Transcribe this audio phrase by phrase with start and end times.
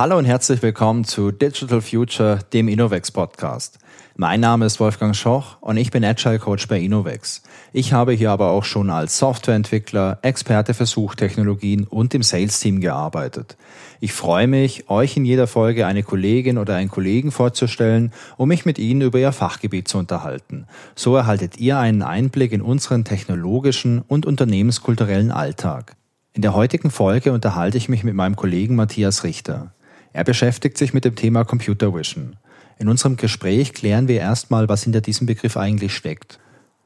[0.00, 3.78] Hallo und herzlich willkommen zu Digital Future, dem Innovex Podcast.
[4.16, 7.42] Mein Name ist Wolfgang Schoch und ich bin Agile Coach bei Innovex.
[7.74, 13.58] Ich habe hier aber auch schon als Softwareentwickler, Experte für Suchtechnologien und im Sales-Team gearbeitet.
[14.00, 18.64] Ich freue mich, euch in jeder Folge eine Kollegin oder einen Kollegen vorzustellen, um mich
[18.64, 20.64] mit Ihnen über Ihr Fachgebiet zu unterhalten.
[20.94, 25.94] So erhaltet ihr einen Einblick in unseren technologischen und unternehmenskulturellen Alltag.
[26.32, 29.74] In der heutigen Folge unterhalte ich mich mit meinem Kollegen Matthias Richter.
[30.12, 32.34] Er beschäftigt sich mit dem Thema Computer Vision.
[32.78, 36.40] In unserem Gespräch klären wir erstmal, was hinter diesem Begriff eigentlich steckt.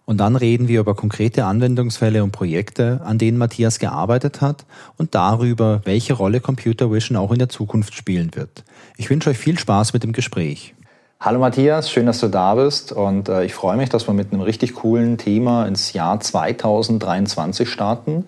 [0.04, 4.66] Und dann reden wir über konkrete Anwendungsfälle und Projekte, an denen Matthias gearbeitet hat
[4.98, 8.64] und darüber, welche Rolle Computer Vision auch in der Zukunft spielen wird.
[8.98, 10.74] Ich wünsche euch viel Spaß mit dem Gespräch.
[11.18, 14.34] Hallo Matthias, schön, dass du da bist und äh, ich freue mich, dass wir mit
[14.34, 18.26] einem richtig coolen Thema ins Jahr 2023 starten.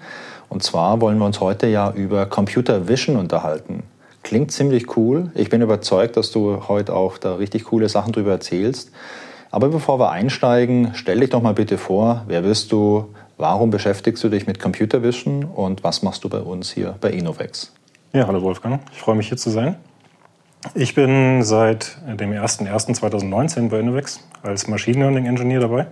[0.49, 3.83] Und zwar wollen wir uns heute ja über Computer Vision unterhalten.
[4.27, 5.31] Klingt ziemlich cool.
[5.37, 8.91] Ich bin überzeugt, dass du heute auch da richtig coole Sachen drüber erzählst.
[9.53, 14.25] Aber bevor wir einsteigen, stell dich doch mal bitte vor, wer bist du, warum beschäftigst
[14.25, 17.73] du dich mit Computer Vision und was machst du bei uns hier bei Innovex?
[18.13, 19.77] Ja, hallo Wolfgang, ich freue mich hier zu sein.
[20.75, 25.87] Ich bin seit dem 01.01.2019 bei Innovex als Machine Learning Engineer dabei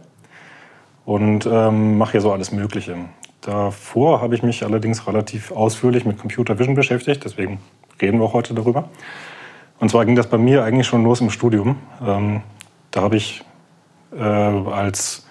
[1.04, 2.96] und ähm, mache hier so alles Mögliche.
[3.44, 7.58] Davor habe ich mich allerdings relativ ausführlich mit Computer Vision beschäftigt, deswegen
[8.00, 8.88] reden wir auch heute darüber.
[9.80, 11.76] Und zwar ging das bei mir eigentlich schon los im Studium.
[12.02, 12.40] Ähm,
[12.90, 13.44] da habe ich
[14.16, 15.26] äh, als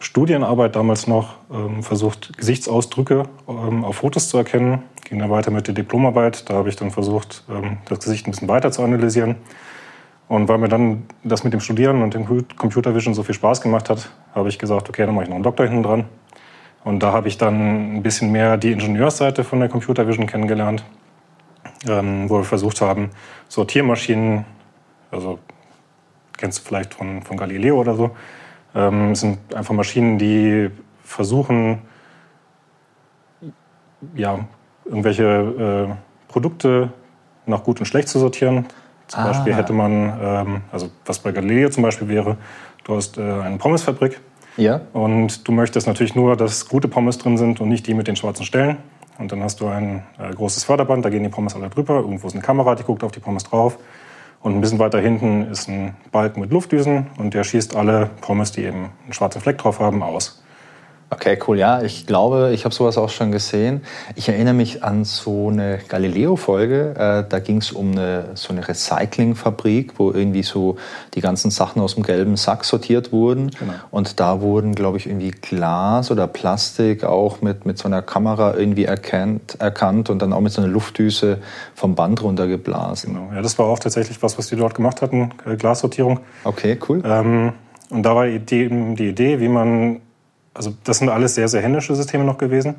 [0.00, 4.82] Studienarbeit damals noch ähm, versucht, Gesichtsausdrücke ähm, auf Fotos zu erkennen.
[5.04, 6.50] Ging dann weiter mit der Diplomarbeit.
[6.50, 9.36] Da habe ich dann versucht, ähm, das Gesicht ein bisschen weiter zu analysieren.
[10.26, 13.60] Und weil mir dann das mit dem Studieren und dem Computer Vision so viel Spaß
[13.60, 16.04] gemacht hat, habe ich gesagt, okay, dann mache ich noch einen Doktor hinten dran.
[16.84, 20.84] Und da habe ich dann ein bisschen mehr die Ingenieursseite von der Computer Vision kennengelernt,
[21.86, 23.10] ähm, wo wir versucht haben,
[23.48, 24.44] Sortiermaschinen,
[25.10, 25.38] also
[26.36, 28.10] kennst du vielleicht von, von Galileo oder so,
[28.74, 30.70] ähm, sind einfach Maschinen, die
[31.04, 31.82] versuchen,
[34.14, 34.40] ja,
[34.84, 35.94] irgendwelche äh,
[36.32, 36.92] Produkte
[37.46, 38.66] nach gut und schlecht zu sortieren.
[39.06, 39.26] Zum ah.
[39.28, 42.38] Beispiel hätte man, ähm, also was bei Galileo zum Beispiel wäre,
[42.84, 44.20] du hast äh, eine Pommesfabrik
[44.56, 44.80] ja.
[44.92, 48.16] Und du möchtest natürlich nur, dass gute Pommes drin sind und nicht die mit den
[48.16, 48.78] schwarzen Stellen.
[49.18, 51.96] Und dann hast du ein äh, großes Förderband, da gehen die Pommes alle drüber.
[51.96, 53.78] Irgendwo ist eine Kamera, die guckt auf die Pommes drauf.
[54.40, 58.50] Und ein bisschen weiter hinten ist ein Balken mit Luftdüsen und der schießt alle Pommes,
[58.50, 60.41] die eben einen schwarzen Fleck drauf haben, aus.
[61.12, 61.58] Okay, cool.
[61.58, 63.82] Ja, ich glaube, ich habe sowas auch schon gesehen.
[64.14, 66.94] Ich erinnere mich an so eine Galileo-Folge.
[66.96, 70.76] Äh, da ging es um eine, so eine Recyclingfabrik, wo irgendwie so
[71.12, 73.50] die ganzen Sachen aus dem gelben Sack sortiert wurden.
[73.50, 73.74] Genau.
[73.90, 78.54] Und da wurden, glaube ich, irgendwie Glas oder Plastik auch mit, mit so einer Kamera
[78.56, 81.40] irgendwie erkannt, erkannt und dann auch mit so einer Luftdüse
[81.74, 83.12] vom Band runtergeblasen.
[83.12, 83.30] Genau.
[83.34, 86.20] Ja, das war auch tatsächlich was, was die dort gemacht hatten, äh, Glassortierung.
[86.44, 87.02] Okay, cool.
[87.04, 87.52] Ähm,
[87.90, 90.00] und da war die, die Idee, wie man
[90.54, 92.76] also das sind alles sehr, sehr händische Systeme noch gewesen,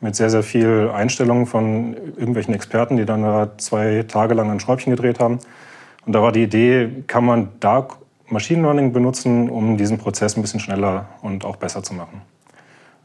[0.00, 4.60] mit sehr, sehr viel Einstellungen von irgendwelchen Experten, die dann da zwei Tage lang ein
[4.60, 5.38] Schräubchen gedreht haben.
[6.06, 7.86] Und da war die Idee, kann man da
[8.28, 12.22] Machine Learning benutzen, um diesen Prozess ein bisschen schneller und auch besser zu machen.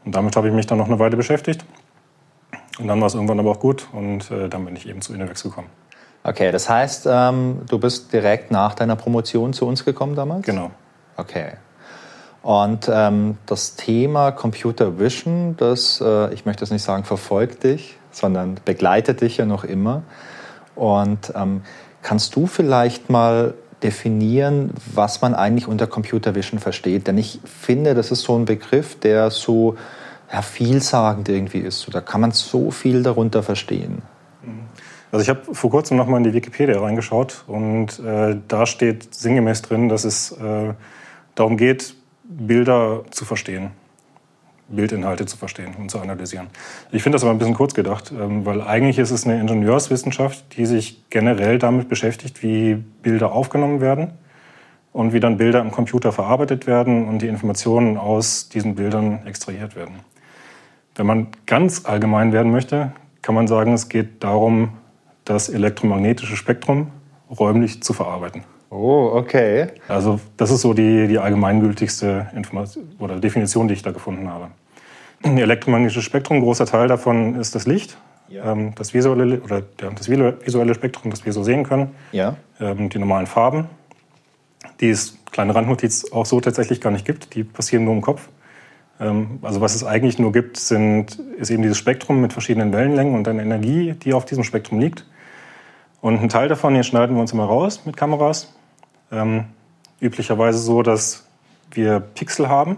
[0.04, 1.64] Und damit habe ich mich dann noch eine Weile beschäftigt.
[2.78, 5.14] Und dann war es irgendwann aber auch gut und äh, dann bin ich eben zu
[5.14, 5.68] Innovex gekommen.
[6.22, 10.44] Okay, das heißt, ähm, du bist direkt nach deiner Promotion zu uns gekommen damals?
[10.44, 10.70] Genau.
[11.16, 11.52] Okay.
[12.46, 17.96] Und ähm, das Thema Computer Vision, das, äh, ich möchte es nicht sagen, verfolgt dich,
[18.12, 20.04] sondern begleitet dich ja noch immer.
[20.76, 21.62] Und ähm,
[22.02, 27.08] kannst du vielleicht mal definieren, was man eigentlich unter Computer Vision versteht?
[27.08, 29.74] Denn ich finde, das ist so ein Begriff, der so
[30.32, 31.92] ja, vielsagend irgendwie ist.
[31.92, 34.02] Da kann man so viel darunter verstehen.
[35.10, 39.62] Also ich habe vor kurzem nochmal in die Wikipedia reingeschaut und äh, da steht sinngemäß
[39.62, 40.74] drin, dass es äh,
[41.34, 41.95] darum geht,
[42.28, 43.70] Bilder zu verstehen,
[44.68, 46.48] Bildinhalte zu verstehen und zu analysieren.
[46.90, 50.56] Ich finde das aber ein bisschen kurz gedacht, ähm, weil eigentlich ist es eine Ingenieurswissenschaft,
[50.56, 54.12] die sich generell damit beschäftigt, wie Bilder aufgenommen werden
[54.92, 59.76] und wie dann Bilder im Computer verarbeitet werden und die Informationen aus diesen Bildern extrahiert
[59.76, 60.00] werden.
[60.96, 62.92] Wenn man ganz allgemein werden möchte,
[63.22, 64.70] kann man sagen, es geht darum,
[65.24, 66.90] das elektromagnetische Spektrum
[67.28, 68.44] räumlich zu verarbeiten.
[68.70, 69.68] Oh, okay.
[69.88, 74.48] Also das ist so die, die allgemeingültigste Information oder Definition, die ich da gefunden habe.
[75.22, 77.96] Ein elektromagnetisches Spektrum, ein großer Teil davon ist das Licht,
[78.28, 78.52] ja.
[78.52, 81.94] ähm, das visuelle oder das visuelle Spektrum, das wir so sehen können.
[82.12, 82.36] Ja.
[82.60, 83.68] Ähm, die normalen Farben,
[84.80, 87.34] die es kleine Randnotiz auch so tatsächlich gar nicht gibt.
[87.34, 88.28] Die passieren nur im Kopf.
[89.00, 93.14] Ähm, also was es eigentlich nur gibt, sind, ist eben dieses Spektrum mit verschiedenen Wellenlängen
[93.14, 95.06] und dann Energie, die auf diesem Spektrum liegt.
[96.06, 98.54] Und einen Teil davon, den schneiden wir uns immer raus mit Kameras.
[99.10, 99.46] Ähm,
[99.98, 101.26] üblicherweise so, dass
[101.72, 102.76] wir Pixel haben.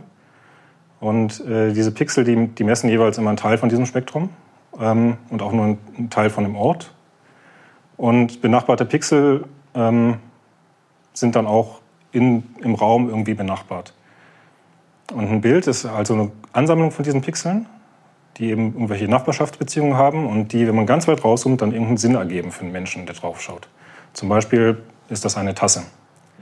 [0.99, 4.31] Und äh, diese Pixel, die, die, messen jeweils immer einen Teil von diesem Spektrum
[4.81, 6.95] ähm, und auch nur einen Teil von dem Ort.
[7.99, 10.21] Und benachbarte Pixel ähm,
[11.13, 11.83] sind dann auch
[12.13, 13.93] in, im Raum irgendwie benachbart.
[15.13, 17.67] Und ein Bild ist also eine Ansammlung von diesen Pixeln,
[18.38, 22.14] die eben irgendwelche Nachbarschaftsbeziehungen haben und die, wenn man ganz weit rauszoomt, dann irgendeinen Sinn
[22.14, 23.69] ergeben für einen Menschen, der drauf schaut.
[24.12, 25.82] Zum Beispiel ist das eine Tasse.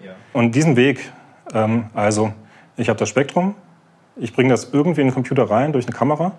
[0.05, 0.13] Ja.
[0.33, 1.11] Und diesen Weg,
[1.55, 2.33] ähm, also
[2.77, 3.55] ich habe das Spektrum,
[4.17, 6.33] ich bringe das irgendwie in den Computer rein durch eine Kamera,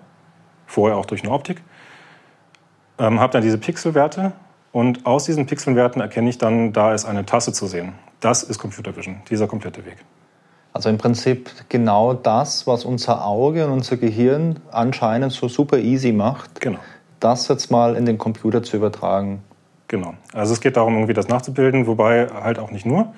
[0.66, 1.62] vorher auch durch eine Optik,
[2.98, 4.32] ähm, habe dann diese Pixelwerte
[4.72, 7.94] und aus diesen Pixelwerten erkenne ich dann, da ist eine Tasse zu sehen.
[8.20, 9.96] Das ist Computer Vision, dieser komplette Weg.
[10.72, 16.12] Also im Prinzip genau das, was unser Auge und unser Gehirn anscheinend so super easy
[16.12, 16.78] macht, genau.
[17.20, 19.42] das jetzt mal in den Computer zu übertragen.
[19.88, 20.14] Genau.
[20.34, 23.12] Also es geht darum, irgendwie das nachzubilden, wobei halt auch nicht nur,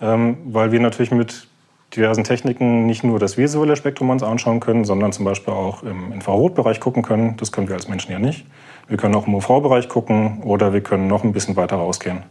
[0.00, 1.48] ähm, weil wir natürlich mit
[1.96, 6.12] diversen Techniken nicht nur das visuelle Spektrum uns anschauen können, sondern zum Beispiel auch im
[6.12, 7.36] Infrarotbereich gucken können.
[7.36, 8.46] Das können wir als Menschen ja nicht.
[8.88, 12.22] Wir können auch im UV-Bereich gucken oder wir können noch ein bisschen weiter rausgehen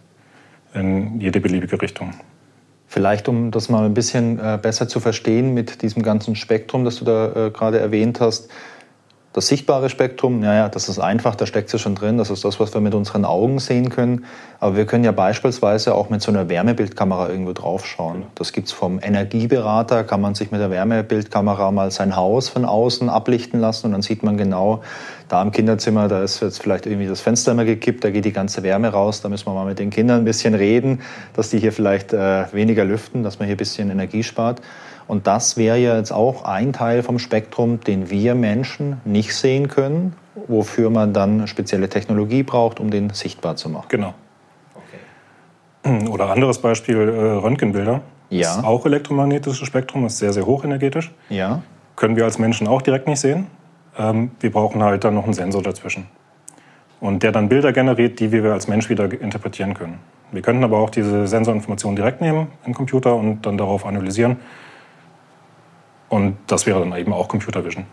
[0.73, 2.13] in jede beliebige Richtung.
[2.93, 6.97] Vielleicht, um das mal ein bisschen äh, besser zu verstehen mit diesem ganzen Spektrum, das
[6.97, 8.49] du da äh, gerade erwähnt hast,
[9.33, 12.59] das sichtbare Spektrum, naja, das ist einfach, da steckt es schon drin, das ist das,
[12.59, 14.25] was wir mit unseren Augen sehen können.
[14.59, 18.27] Aber wir können ja beispielsweise auch mit so einer Wärmebildkamera irgendwo draufschauen.
[18.35, 22.63] Das gibt es vom Energieberater, kann man sich mit der Wärmebildkamera mal sein Haus von
[22.63, 24.83] außen ablichten lassen und dann sieht man genau,
[25.29, 28.33] da im Kinderzimmer, da ist jetzt vielleicht irgendwie das Fenster immer gekippt, da geht die
[28.33, 31.01] ganze Wärme raus, da müssen wir mal mit den Kindern ein bisschen reden,
[31.33, 34.61] dass die hier vielleicht äh, weniger lüften, dass man hier ein bisschen Energie spart.
[35.13, 39.67] Und das wäre ja jetzt auch ein Teil vom Spektrum, den wir Menschen nicht sehen
[39.67, 40.15] können,
[40.47, 43.85] wofür man dann spezielle Technologie braucht, um den sichtbar zu machen.
[43.89, 44.15] Genau.
[44.73, 46.07] Okay.
[46.09, 48.01] Oder anderes Beispiel, äh, Röntgenbilder.
[48.31, 48.41] Ja.
[48.41, 51.11] Das ist auch elektromagnetisches Spektrum, ist sehr, sehr hochenergetisch.
[51.29, 51.61] Ja.
[51.95, 53.45] Können wir als Menschen auch direkt nicht sehen.
[53.95, 56.07] Ähm, wir brauchen halt dann noch einen Sensor dazwischen.
[57.01, 59.99] Und der dann Bilder generiert, die wir als Mensch wieder interpretieren können.
[60.31, 64.37] Wir könnten aber auch diese Sensorinformationen direkt nehmen im Computer und dann darauf analysieren
[66.13, 67.85] und das wäre dann eben auch Computer Vision.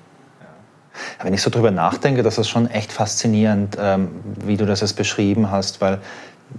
[1.23, 4.09] Wenn ich so drüber nachdenke, das ist schon echt faszinierend, ähm,
[4.45, 6.01] wie du das jetzt beschrieben hast, weil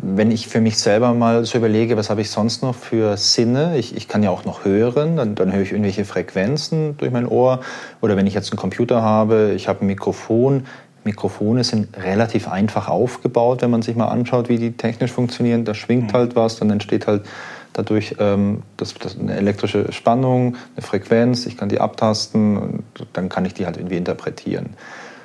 [0.02, 3.78] wenn ich für mich selber mal so überlege, was habe ich sonst noch für Sinne?
[3.78, 7.28] Ich, ich kann ja auch noch hören, dann, dann, höre ich irgendwelche Frequenzen durch mein
[7.28, 7.60] Ohr.
[8.00, 10.66] Oder wenn ich jetzt einen Computer habe, ich habe ein Mikrofon.
[11.04, 15.66] Mikrofone sind relativ einfach aufgebaut, wenn man sich mal anschaut, wie die technisch funktionieren.
[15.66, 16.14] Da schwingt mhm.
[16.14, 17.24] halt was, dann entsteht halt
[17.74, 22.84] dadurch ähm, das, das eine elektrische Spannung, eine Frequenz, ich kann die abtasten und
[23.14, 24.72] dann kann ich die halt irgendwie interpretieren.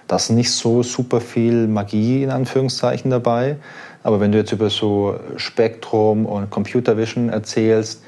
[0.06, 3.56] Da ist nicht so super viel Magie in Anführungszeichen dabei,
[4.04, 8.02] aber wenn du jetzt über so Spektrum und Computer Vision erzählst,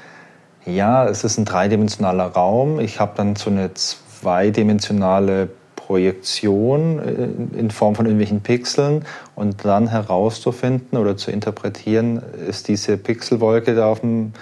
[0.65, 2.79] ja, es ist ein dreidimensionaler Raum.
[2.79, 5.49] Ich habe dann so eine zweidimensionale
[5.89, 12.95] Projektion äh, in Form von irgendwelchen Pixeln und dann herauszufinden oder zu interpretieren, ist diese
[12.95, 14.33] Pixelwolke da auf dem,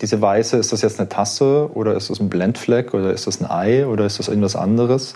[0.00, 3.40] diese weiße, ist das jetzt eine Tasse oder ist das ein Blendfleck oder ist das
[3.40, 5.14] ein Ei oder ist das irgendwas anderes?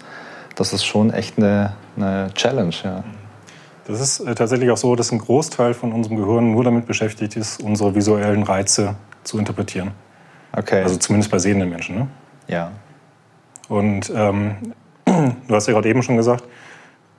[0.56, 3.05] Das ist schon echt eine, eine Challenge, ja.
[3.87, 7.37] Das ist äh, tatsächlich auch so, dass ein Großteil von unserem Gehirn nur damit beschäftigt
[7.37, 9.93] ist, unsere visuellen Reize zu interpretieren.
[10.56, 10.82] Okay.
[10.82, 11.94] Also zumindest bei sehenden Menschen.
[11.94, 12.08] Ne?
[12.48, 12.72] Ja.
[13.69, 14.56] Und ähm,
[15.49, 16.45] du hast ja gerade eben schon gesagt,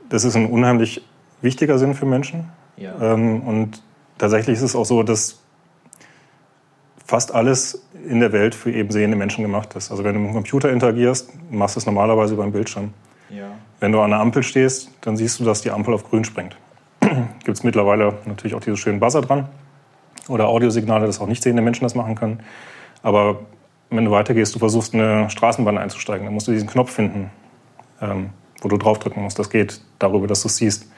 [0.09, 1.03] das ist ein unheimlich
[1.41, 2.49] wichtiger Sinn für Menschen.
[2.77, 2.93] Ja.
[3.01, 3.81] Ähm, und
[4.17, 5.39] tatsächlich ist es auch so, dass
[7.05, 9.91] fast alles in der Welt für eben sehende Menschen gemacht ist.
[9.91, 12.93] Also wenn du mit dem Computer interagierst, machst du es normalerweise über einen Bildschirm.
[13.29, 13.51] Ja.
[13.79, 16.57] Wenn du an einer Ampel stehst, dann siehst du, dass die Ampel auf grün springt.
[16.99, 19.47] Gibt es mittlerweile natürlich auch diese schönen Buzzer dran
[20.27, 22.39] oder Audiosignale, dass auch nicht sehende Menschen das machen können.
[23.01, 23.41] Aber
[23.89, 27.29] wenn du weitergehst, du versuchst eine Straßenbahn einzusteigen, dann musst du diesen Knopf finden,
[28.03, 28.29] ähm,
[28.61, 29.39] wo du draufdrücken musst.
[29.39, 30.91] Das geht darüber, dass du es siehst.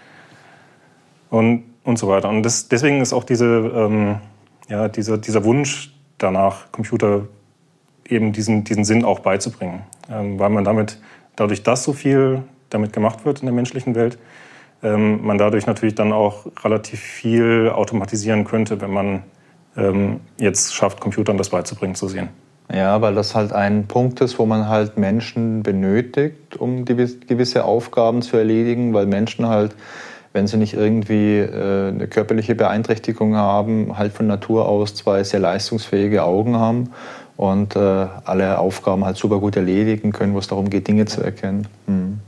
[1.30, 2.30] Und, und so weiter.
[2.30, 4.18] Und das, deswegen ist auch diese, ähm,
[4.70, 7.28] ja, dieser, dieser Wunsch danach, Computer
[8.08, 9.84] eben diesen, diesen Sinn auch beizubringen.
[10.10, 11.00] Ähm, weil man damit,
[11.36, 14.18] dadurch, dass so viel damit gemacht wird in der menschlichen Welt,
[14.84, 19.24] ähm, man dadurch natürlich dann auch relativ viel automatisieren könnte, wenn man
[19.76, 22.30] ähm, jetzt schafft, Computern das beizubringen zu sehen.
[22.74, 28.22] Ja, weil das halt ein Punkt ist, wo man halt Menschen benötigt, um gewisse Aufgaben
[28.22, 29.76] zu erledigen, weil Menschen halt,
[30.34, 35.40] wenn sie nicht irgendwie äh, eine körperliche Beeinträchtigung haben, halt von Natur aus zwei sehr
[35.40, 36.90] leistungsfähige Augen haben
[37.38, 41.22] und äh, alle Aufgaben halt super gut erledigen können, wo es darum geht, Dinge zu
[41.22, 41.68] erkennen.
[41.86, 42.20] Hm.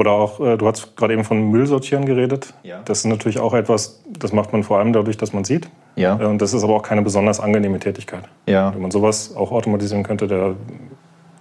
[0.00, 2.54] Oder auch, äh, du hast gerade eben von Müllsortieren geredet.
[2.62, 2.80] Ja.
[2.86, 5.68] Das ist natürlich auch etwas, das macht man vor allem dadurch, dass man sieht.
[5.94, 6.18] Ja.
[6.18, 8.22] Äh, Und das ist aber auch keine besonders angenehme Tätigkeit.
[8.46, 8.72] Ja.
[8.72, 10.54] Wenn man sowas auch automatisieren könnte, da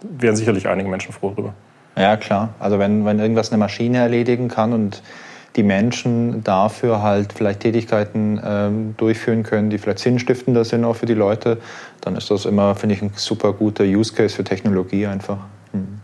[0.02, 1.54] wären sicherlich einige Menschen froh drüber.
[1.96, 2.50] Ja, klar.
[2.60, 5.04] Also wenn, wenn irgendwas eine Maschine erledigen kann und
[5.56, 11.06] die Menschen dafür halt vielleicht Tätigkeiten ähm, durchführen können, die vielleicht sinnstiftender sind auch für
[11.06, 11.60] die Leute,
[12.02, 15.38] dann ist das immer, finde ich, ein super guter Use Case für Technologie einfach.
[15.72, 15.99] Mhm.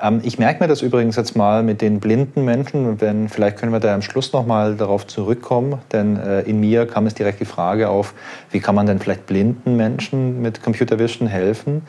[0.00, 3.72] Ähm, ich merke mir das übrigens jetzt mal mit den blinden Menschen wenn, vielleicht können
[3.72, 7.46] wir da am Schluss nochmal darauf zurückkommen, denn äh, in mir kam es direkt die
[7.46, 8.14] Frage auf,
[8.50, 11.82] wie kann man denn vielleicht blinden Menschen mit Computer Vision helfen?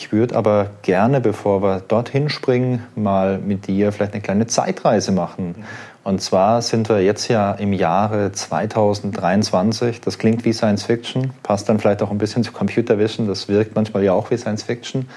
[0.00, 5.10] Ich würde aber gerne, bevor wir dorthin springen, mal mit dir vielleicht eine kleine Zeitreise
[5.10, 5.56] machen.
[6.04, 10.00] Und zwar sind wir jetzt ja im Jahre 2023.
[10.00, 13.26] Das klingt wie Science Fiction, passt dann vielleicht auch ein bisschen zu Computer Vision.
[13.26, 15.08] Das wirkt manchmal ja auch wie Science Fiction.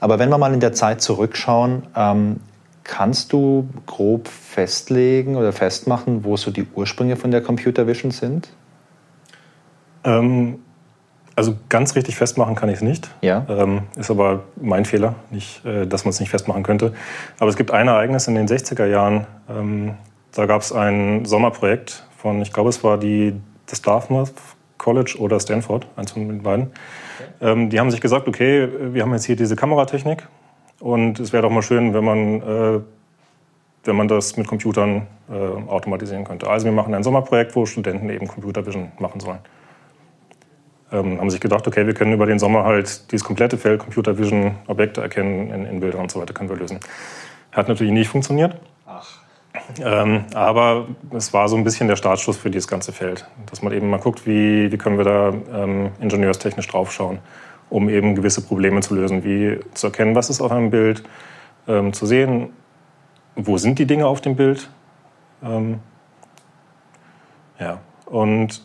[0.00, 2.40] Aber wenn wir mal in der Zeit zurückschauen, ähm,
[2.84, 8.48] kannst du grob festlegen oder festmachen, wo so die Ursprünge von der Computer Vision sind?
[10.02, 10.58] Ähm,
[11.36, 13.10] also ganz richtig festmachen kann ich es nicht.
[13.20, 13.46] Ja.
[13.48, 16.94] Ähm, ist aber mein Fehler, nicht, äh, dass man es nicht festmachen könnte.
[17.38, 19.26] Aber es gibt ein Ereignis in den 60er Jahren.
[19.48, 19.94] Ähm,
[20.32, 23.34] da gab es ein Sommerprojekt von, ich glaube, es war die,
[23.66, 24.32] das Dartmouth
[24.78, 26.72] College oder Stanford, eins von den beiden.
[27.40, 30.26] Ähm, die haben sich gesagt, okay, wir haben jetzt hier diese Kameratechnik
[30.80, 32.80] und es wäre doch mal schön, wenn man, äh,
[33.84, 36.48] wenn man das mit Computern äh, automatisieren könnte.
[36.48, 39.40] Also wir machen ein Sommerprojekt, wo Studenten eben Computer Vision machen sollen
[40.92, 44.18] ähm, haben sich gedacht, okay, wir können über den Sommer halt dieses komplette Feld Computer
[44.18, 46.80] Vision Objekte erkennen in, in Bildern und so weiter können wir lösen.
[47.52, 48.56] Hat natürlich nicht funktioniert.
[49.78, 53.72] Ähm, aber es war so ein bisschen der Startschuss für dieses ganze Feld, dass man
[53.72, 57.18] eben mal guckt, wie, wie können wir da ähm, ingenieurstechnisch draufschauen,
[57.68, 61.02] um eben gewisse Probleme zu lösen, wie zu erkennen, was ist auf einem Bild,
[61.68, 62.50] ähm, zu sehen,
[63.36, 64.70] wo sind die Dinge auf dem Bild.
[65.42, 65.80] Ähm,
[67.58, 68.62] ja, und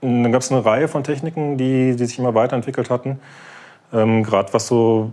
[0.00, 3.20] dann gab es eine Reihe von Techniken, die, die sich immer weiterentwickelt hatten.
[3.92, 5.12] Ähm, Gerade was so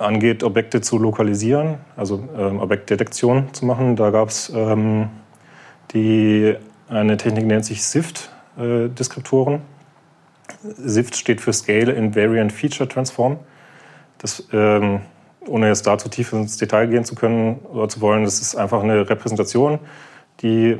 [0.00, 3.96] angeht, Objekte zu lokalisieren, also ähm, Objektdetektion zu machen.
[3.96, 5.10] Da gab es ähm,
[5.92, 6.56] die,
[6.88, 9.54] eine Technik, nennt sich SIFT-Deskriptoren.
[9.54, 9.58] Äh,
[10.76, 13.38] SIFT steht für Scale Invariant Feature Transform.
[14.18, 15.00] Das, ähm,
[15.46, 18.54] ohne jetzt da zu tief ins Detail gehen zu können oder zu wollen, das ist
[18.54, 19.78] einfach eine Repräsentation,
[20.42, 20.78] die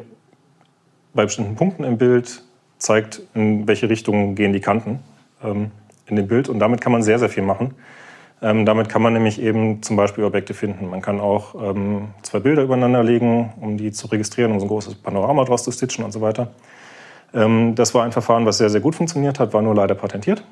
[1.15, 2.43] bei bestimmten Punkten im Bild
[2.79, 5.01] zeigt, in welche Richtung gehen die Kanten
[5.43, 5.71] ähm,
[6.07, 6.49] in dem Bild.
[6.49, 7.75] Und damit kann man sehr, sehr viel machen.
[8.43, 10.89] Ähm, damit kann man nämlich eben zum Beispiel Objekte finden.
[10.89, 14.69] Man kann auch ähm, zwei Bilder übereinander legen, um die zu registrieren, um so ein
[14.69, 16.49] großes Panorama draus zu stitchen und so weiter.
[17.35, 20.43] Ähm, das war ein Verfahren, was sehr, sehr gut funktioniert hat, war nur leider patentiert.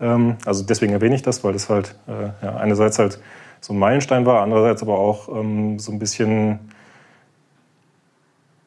[0.00, 3.20] Ähm, also deswegen erwähne ich das, weil das halt äh, ja, einerseits halt
[3.60, 6.60] so ein Meilenstein war, andererseits aber auch ähm, so ein bisschen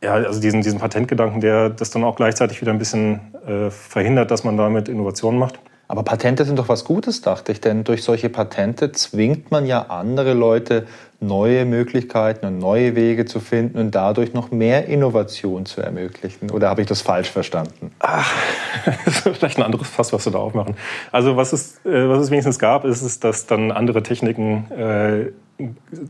[0.03, 4.31] ja, also diesen, diesen Patentgedanken, der das dann auch gleichzeitig wieder ein bisschen äh, verhindert,
[4.31, 5.59] dass man damit Innovationen macht.
[5.91, 9.87] Aber Patente sind doch was Gutes, dachte ich, denn durch solche Patente zwingt man ja
[9.89, 10.87] andere Leute,
[11.19, 16.49] neue Möglichkeiten und neue Wege zu finden und dadurch noch mehr Innovation zu ermöglichen.
[16.49, 17.91] Oder habe ich das falsch verstanden?
[17.99, 18.33] Ach,
[19.03, 20.77] das ist vielleicht ein anderes Fass, was wir da aufmachen.
[21.11, 25.31] Also was es, äh, was es wenigstens gab, ist es, dass dann andere Techniken, äh,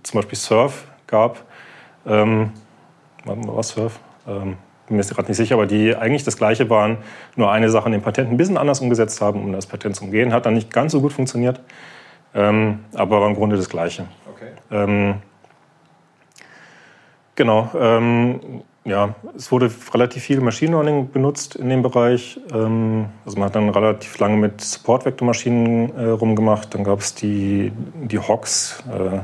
[0.03, 1.43] zum Beispiel Surf gab,
[2.05, 2.51] ähm,
[3.25, 3.99] was Surf?
[4.27, 4.57] Ähm,
[4.91, 6.97] bin mir gerade nicht sicher, aber die eigentlich das Gleiche waren,
[7.35, 10.03] nur eine Sache in den Patenten ein bisschen anders umgesetzt haben, um das Patent zu
[10.03, 10.33] umgehen.
[10.33, 11.61] Hat dann nicht ganz so gut funktioniert,
[12.35, 14.05] ähm, aber war im Grunde das Gleiche.
[14.29, 14.51] Okay.
[14.69, 15.15] Ähm,
[17.35, 17.71] genau.
[17.73, 22.39] Ähm, ja, es wurde relativ viel Machine Learning benutzt in dem Bereich.
[22.51, 26.73] Ähm, also man hat dann relativ lange mit Support-Vektormaschinen äh, rumgemacht.
[26.73, 27.71] Dann gab es die,
[28.03, 29.19] die HOGs, äh,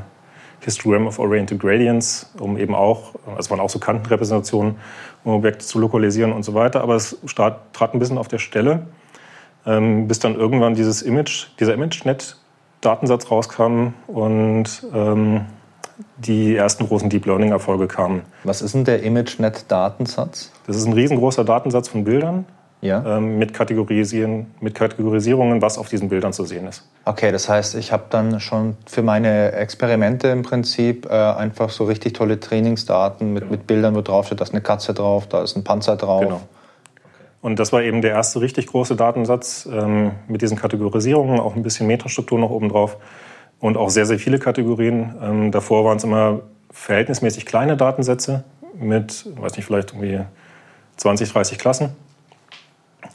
[0.68, 4.76] Histogram of Oriented Gradients, um eben auch, es waren auch so Kantenrepräsentationen,
[5.24, 6.82] um Objekte zu lokalisieren und so weiter.
[6.82, 8.86] Aber es trat ein bisschen auf der Stelle,
[9.64, 15.46] ähm, bis dann irgendwann dieses Image, dieser ImageNet-Datensatz rauskam und ähm,
[16.18, 18.22] die ersten großen Deep Learning-Erfolge kamen.
[18.44, 20.52] Was ist denn der ImageNet-Datensatz?
[20.66, 22.44] Das ist ein riesengroßer Datensatz von Bildern,
[22.80, 23.16] Ja.
[23.16, 26.88] ähm, mit, Kategorisieren, mit Kategorisierungen, was auf diesen Bildern zu sehen ist.
[27.04, 31.84] Okay, das heißt, ich habe dann schon für meine Experimente im Prinzip äh, einfach so
[31.84, 35.42] richtig tolle Trainingsdaten mit, mit Bildern, wo drauf steht, da ist eine Katze drauf, da
[35.42, 36.22] ist ein Panzer drauf.
[36.22, 36.40] Genau.
[37.40, 41.62] Und das war eben der erste richtig große Datensatz ähm, mit diesen Kategorisierungen, auch ein
[41.62, 42.96] bisschen Metastruktur noch oben drauf
[43.60, 45.14] und auch sehr, sehr viele Kategorien.
[45.22, 48.44] Ähm, davor waren es immer verhältnismäßig kleine Datensätze
[48.78, 50.20] mit, weiß nicht, vielleicht irgendwie
[50.96, 51.96] 20, 30 Klassen.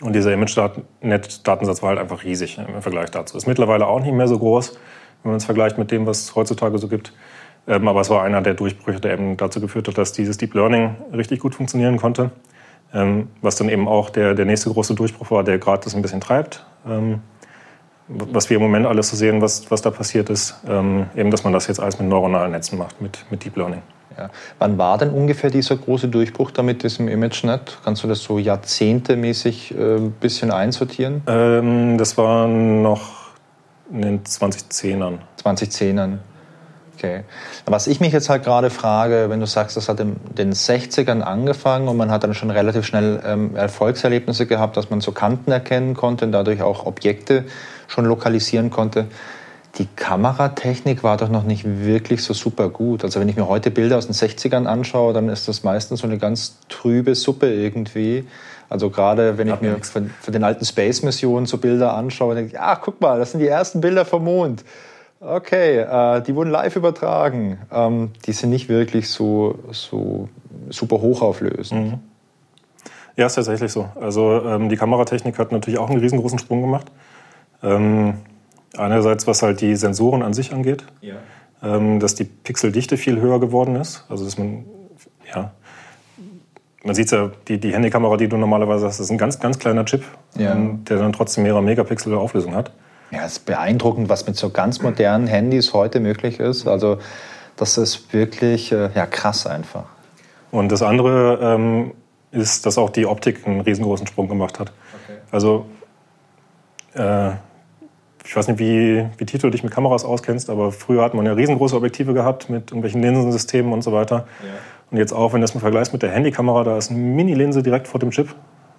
[0.02, 3.38] Und dieser ImageNet-Datensatz war halt einfach riesig im Vergleich dazu.
[3.38, 4.78] Ist mittlerweile auch nicht mehr so groß,
[5.24, 7.14] wenn man es vergleicht mit dem, was es heutzutage so gibt.
[7.68, 10.54] Ähm, aber es war einer der Durchbrüche, der eben dazu geführt hat, dass dieses Deep
[10.54, 12.32] Learning richtig gut funktionieren konnte.
[12.94, 16.02] Ähm, was dann eben auch der, der nächste große Durchbruch war, der gerade das ein
[16.02, 16.66] bisschen treibt.
[16.88, 17.22] Ähm,
[18.08, 21.54] was wir im Moment alles so sehen, was, was da passiert ist, eben, dass man
[21.54, 23.82] das jetzt alles mit neuronalen Netzen macht, mit, mit Deep Learning.
[24.18, 24.30] Ja.
[24.60, 27.78] Wann war denn ungefähr dieser große Durchbruch da mit diesem ImageNet?
[27.84, 31.24] Kannst du das so jahrzehntemäßig äh, ein bisschen einsortieren?
[31.28, 33.24] Ähm, das war noch
[33.92, 35.20] in den 2010ern.
[35.44, 36.18] 2010ern.
[36.96, 37.24] Okay.
[37.66, 41.22] Was ich mich jetzt halt gerade frage, wenn du sagst, das hat in den 60ern
[41.22, 45.52] angefangen und man hat dann schon relativ schnell ähm, Erfolgserlebnisse gehabt, dass man so Kanten
[45.52, 47.46] erkennen konnte und dadurch auch Objekte
[47.88, 49.08] schon lokalisieren konnte.
[49.80, 53.04] Die Kameratechnik war doch noch nicht wirklich so super gut.
[53.04, 56.08] Also wenn ich mir heute Bilder aus den 60ern anschaue, dann ist das meistens so
[56.08, 58.26] eine ganz trübe Suppe irgendwie.
[58.70, 62.60] Also gerade wenn ich mir von, von, den alten Space-Missionen so Bilder anschaue, denke ich,
[62.60, 64.64] ach guck mal, das sind die ersten Bilder vom Mond.
[65.20, 67.60] Okay, äh, die wurden live übertragen.
[67.72, 70.30] Ähm, die sind nicht wirklich so, so
[70.70, 71.94] super hochauflösend.
[71.94, 72.00] Mhm.
[73.16, 73.90] Ja, ist tatsächlich so.
[74.00, 76.88] Also ähm, die Kameratechnik hat natürlich auch einen riesengroßen Sprung gemacht.
[77.62, 78.16] Ähm,
[78.78, 81.16] einerseits, was halt die Sensoren an sich angeht, ja.
[81.62, 84.06] ähm, dass die Pixeldichte viel höher geworden ist.
[84.10, 84.66] Also dass man,
[85.34, 85.52] ja,
[86.84, 89.86] man sieht ja, die, die Handykamera, die du normalerweise hast, ist ein ganz, ganz kleiner
[89.86, 90.04] Chip,
[90.36, 90.54] ja.
[90.54, 92.72] ähm, der dann trotzdem mehrere Megapixel Auflösung hat.
[93.12, 96.68] Ja, es ist beeindruckend, was mit so ganz modernen Handys heute möglich ist.
[96.68, 96.98] Also
[97.56, 99.86] das ist wirklich äh, ja, krass einfach.
[100.52, 101.94] Und das andere ähm,
[102.32, 104.72] ist, dass auch die Optik einen riesengroßen Sprung gemacht hat.
[105.04, 105.20] Okay.
[105.32, 105.66] Also
[106.96, 107.32] äh,
[108.24, 111.34] ich weiß nicht, wie, wie Tito dich mit Kameras auskennst, aber früher hat man ja
[111.34, 114.28] riesengroße Objektive gehabt mit irgendwelchen Linsensystemen und so weiter.
[114.42, 114.50] Ja.
[114.92, 117.64] Und jetzt auch, wenn du das mal vergleichst mit der Handykamera, da ist eine Mini-Linse
[117.64, 118.34] direkt vor dem Chip.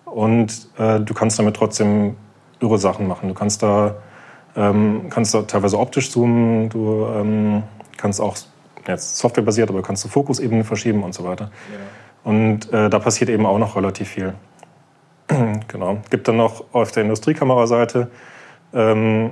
[0.04, 2.16] Und äh, du kannst damit trotzdem
[2.60, 3.28] irre Sachen machen.
[3.28, 3.96] Du kannst da
[4.56, 7.62] ähm, kannst du teilweise optisch zoomen, du ähm,
[7.96, 8.36] kannst auch,
[8.86, 11.50] jetzt softwarebasiert, aber kannst du Fokusebene verschieben und so weiter.
[11.72, 12.30] Ja.
[12.30, 14.34] Und äh, da passiert eben auch noch relativ viel.
[15.68, 15.98] genau.
[16.10, 18.10] Gibt dann noch auf der Industriekameraseite
[18.74, 19.30] ähm,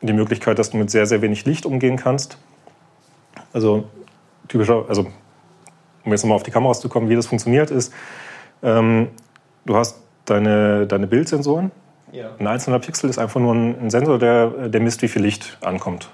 [0.00, 2.38] die Möglichkeit, dass du mit sehr, sehr wenig Licht umgehen kannst.
[3.52, 3.84] Also
[4.48, 5.06] typischer, also
[6.04, 7.92] um jetzt nochmal auf die Kameras zu kommen, wie das funktioniert, ist,
[8.62, 9.08] ähm,
[9.64, 11.72] du hast deine, deine Bildsensoren,
[12.12, 12.30] ja.
[12.38, 16.10] Ein einzelner Pixel ist einfach nur ein, Sensor, der, der misst, wie viel Licht ankommt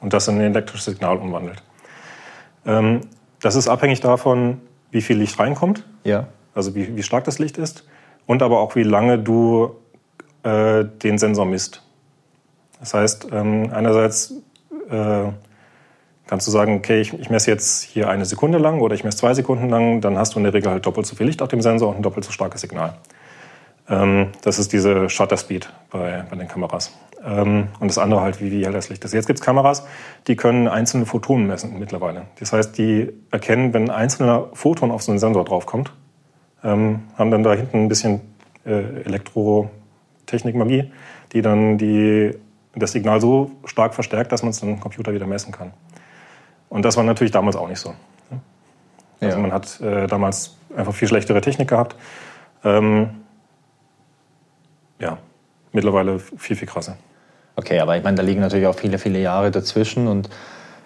[0.00, 1.62] und das in ein elektrisches Signal umwandelt.
[2.64, 3.02] Ähm,
[3.40, 6.28] das ist abhängig davon, wie viel Licht reinkommt, ja.
[6.54, 7.86] also wie, wie stark das Licht ist
[8.26, 9.74] und aber auch, wie lange du
[10.44, 11.82] äh, den Sensor misst.
[12.84, 14.34] Das heißt, ähm, einerseits
[14.90, 15.32] äh,
[16.26, 19.32] kannst du sagen, okay, ich, messe jetzt hier eine Sekunde lang oder ich messe zwei
[19.32, 21.62] Sekunden lang, dann hast du in der Regel halt doppelt so viel Licht auf dem
[21.62, 22.98] Sensor und ein doppelt so starkes Signal.
[23.88, 26.92] Ähm, das ist diese Shutter Speed bei, bei den Kameras.
[27.24, 29.14] Ähm, und das andere halt, wie, wie hell das Licht ist.
[29.14, 29.86] Jetzt gibt es Kameras,
[30.26, 32.26] die können einzelne Photonen messen mittlerweile.
[32.38, 35.90] Das heißt, die erkennen, wenn ein einzelner Photon auf so einen Sensor draufkommt,
[36.62, 38.22] haben dann da hinten ein bisschen
[38.64, 40.90] äh, Elektrotechnik-Magie,
[41.34, 42.34] die dann die,
[42.76, 45.72] das Signal so stark verstärkt, dass man es dann im Computer wieder messen kann.
[46.68, 47.94] Und das war natürlich damals auch nicht so.
[49.20, 49.42] Also ja.
[49.42, 51.96] man hat äh, damals einfach viel schlechtere Technik gehabt.
[52.64, 53.10] Ähm,
[54.98, 55.18] ja,
[55.72, 56.96] mittlerweile viel, viel krasser.
[57.56, 60.28] Okay, aber ich meine, da liegen natürlich auch viele, viele Jahre dazwischen und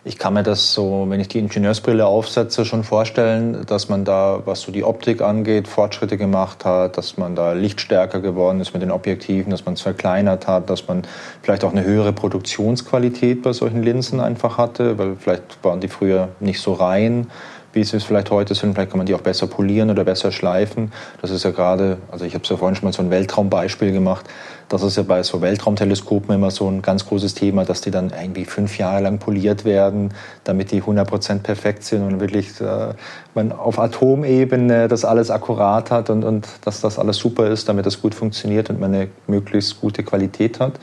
[0.08, 4.40] ich kann mir das so, wenn ich die Ingenieursbrille aufsetze, schon vorstellen, dass man da,
[4.46, 8.80] was so die Optik angeht, Fortschritte gemacht hat, dass man da lichtstärker geworden ist mit
[8.80, 11.02] den Objektiven, dass man es verkleinert hat, dass man
[11.42, 16.30] vielleicht auch eine höhere Produktionsqualität bei solchen Linsen einfach hatte, weil vielleicht waren die früher
[16.40, 17.26] nicht so rein
[17.72, 18.74] wie sie es vielleicht heute sind.
[18.74, 20.92] Vielleicht kann man die auch besser polieren oder besser schleifen.
[21.20, 23.92] Das ist ja gerade, also ich habe es ja vorhin schon mal so ein Weltraumbeispiel
[23.92, 24.26] gemacht.
[24.68, 28.10] Das ist ja bei so Weltraumteleskopen immer so ein ganz großes Thema, dass die dann
[28.10, 30.12] irgendwie fünf Jahre lang poliert werden,
[30.44, 32.94] damit die 100% perfekt sind und wirklich äh,
[33.34, 37.86] man auf Atomebene das alles akkurat hat und, und dass das alles super ist, damit
[37.86, 40.78] das gut funktioniert und man eine möglichst gute Qualität hat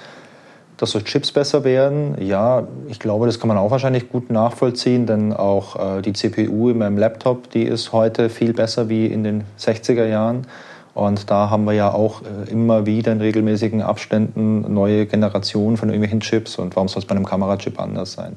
[0.77, 5.05] dass so Chips besser werden, ja, ich glaube, das kann man auch wahrscheinlich gut nachvollziehen,
[5.05, 9.23] denn auch äh, die CPU in meinem Laptop, die ist heute viel besser wie in
[9.23, 10.47] den 60er Jahren.
[10.95, 15.89] Und da haben wir ja auch äh, immer wieder in regelmäßigen Abständen neue Generationen von
[15.89, 16.57] irgendwelchen Chips.
[16.57, 18.35] Und warum soll es bei einem Kamerachip anders sein?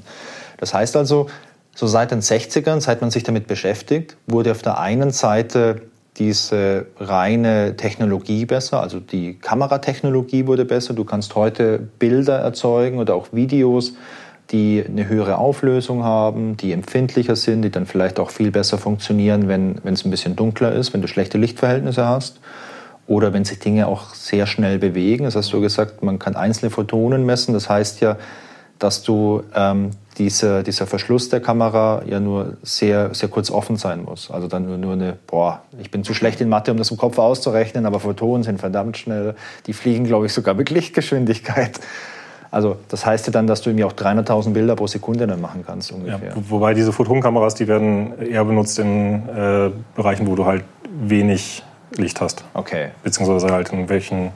[0.59, 1.29] Das heißt also,
[1.75, 5.83] so seit den 60ern, seit man sich damit beschäftigt, wurde auf der einen Seite
[6.16, 10.94] diese reine Technologie besser, also die Kameratechnologie wurde besser.
[10.94, 13.92] Du kannst heute Bilder erzeugen oder auch Videos,
[14.51, 19.49] die eine höhere Auflösung haben, die empfindlicher sind, die dann vielleicht auch viel besser funktionieren,
[19.49, 22.41] wenn, es ein bisschen dunkler ist, wenn du schlechte Lichtverhältnisse hast
[23.07, 25.25] oder wenn sich Dinge auch sehr schnell bewegen.
[25.25, 27.53] Das hast du gesagt, man kann einzelne Photonen messen.
[27.53, 28.17] Das heißt ja,
[28.79, 34.05] dass du ähm, diese, dieser Verschluss der Kamera ja nur sehr, sehr kurz offen sein
[34.05, 34.31] muss.
[34.31, 36.97] Also dann nur, nur eine, boah, ich bin zu schlecht in Mathe, um das im
[36.97, 39.35] Kopf auszurechnen, aber Photonen sind verdammt schnell.
[39.67, 41.81] Die fliegen, glaube ich, sogar mit Lichtgeschwindigkeit.
[42.51, 45.65] Also das heißt ja dann, dass du irgendwie auch 300.000 Bilder pro Sekunde dann machen
[45.67, 46.29] kannst ungefähr.
[46.29, 51.63] Ja, wobei diese Photonkameras, die werden eher benutzt in äh, Bereichen, wo du halt wenig
[51.97, 52.45] Licht hast.
[52.55, 52.89] Okay.
[53.03, 54.31] Beziehungsweise halt in welchen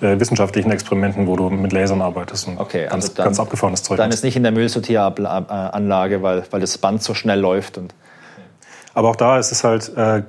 [0.00, 3.82] äh, wissenschaftlichen Experimenten, wo du mit Lasern arbeitest und okay, ganz, also dann, ganz abgefahrenes
[3.82, 3.98] Zeug.
[3.98, 7.78] Dann ist nicht in der Müllsortieranlage, weil, weil das Band so schnell läuft.
[7.78, 7.94] Und
[8.94, 10.22] Aber auch da ist es halt, äh,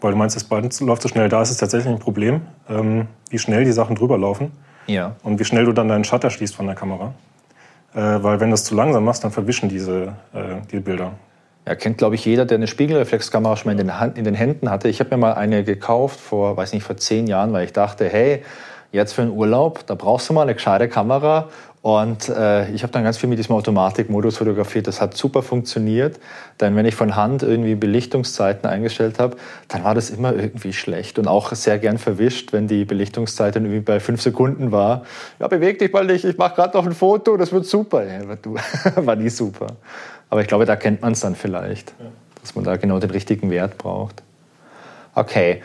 [0.00, 3.08] weil du meinst, das Band läuft so schnell, da ist es tatsächlich ein Problem, ähm,
[3.28, 4.52] wie schnell die Sachen drüber laufen.
[4.86, 5.16] Ja.
[5.22, 7.14] Und wie schnell du dann deinen Shutter schließt von der Kamera.
[7.94, 11.12] Äh, weil wenn du es zu langsam machst, dann verwischen diese, äh, die Bilder.
[11.66, 14.34] Ja, kennt, glaube ich, jeder, der eine Spiegelreflexkamera schon mal in den, Hand, in den
[14.34, 14.88] Händen hatte.
[14.88, 18.08] Ich habe mir mal eine gekauft vor, weiß nicht, vor zehn Jahren, weil ich dachte,
[18.08, 18.42] hey,
[18.92, 21.48] jetzt für einen Urlaub, da brauchst du mal eine gescheite Kamera
[21.82, 24.86] und äh, ich habe dann ganz viel mit diesem Automatikmodus fotografiert.
[24.86, 26.20] Das hat super funktioniert.
[26.60, 31.18] Denn wenn ich von Hand irgendwie Belichtungszeiten eingestellt habe, dann war das immer irgendwie schlecht
[31.18, 35.02] und auch sehr gern verwischt, wenn die Belichtungszeit dann irgendwie bei fünf Sekunden war.
[35.40, 38.04] Ja, beweg dich mal nicht, ich mache gerade noch ein Foto, das wird super.
[38.06, 38.20] Ja,
[39.04, 39.66] war nie super.
[40.30, 41.94] Aber ich glaube, da kennt man es dann vielleicht,
[42.40, 44.22] dass man da genau den richtigen Wert braucht.
[45.16, 45.62] Okay.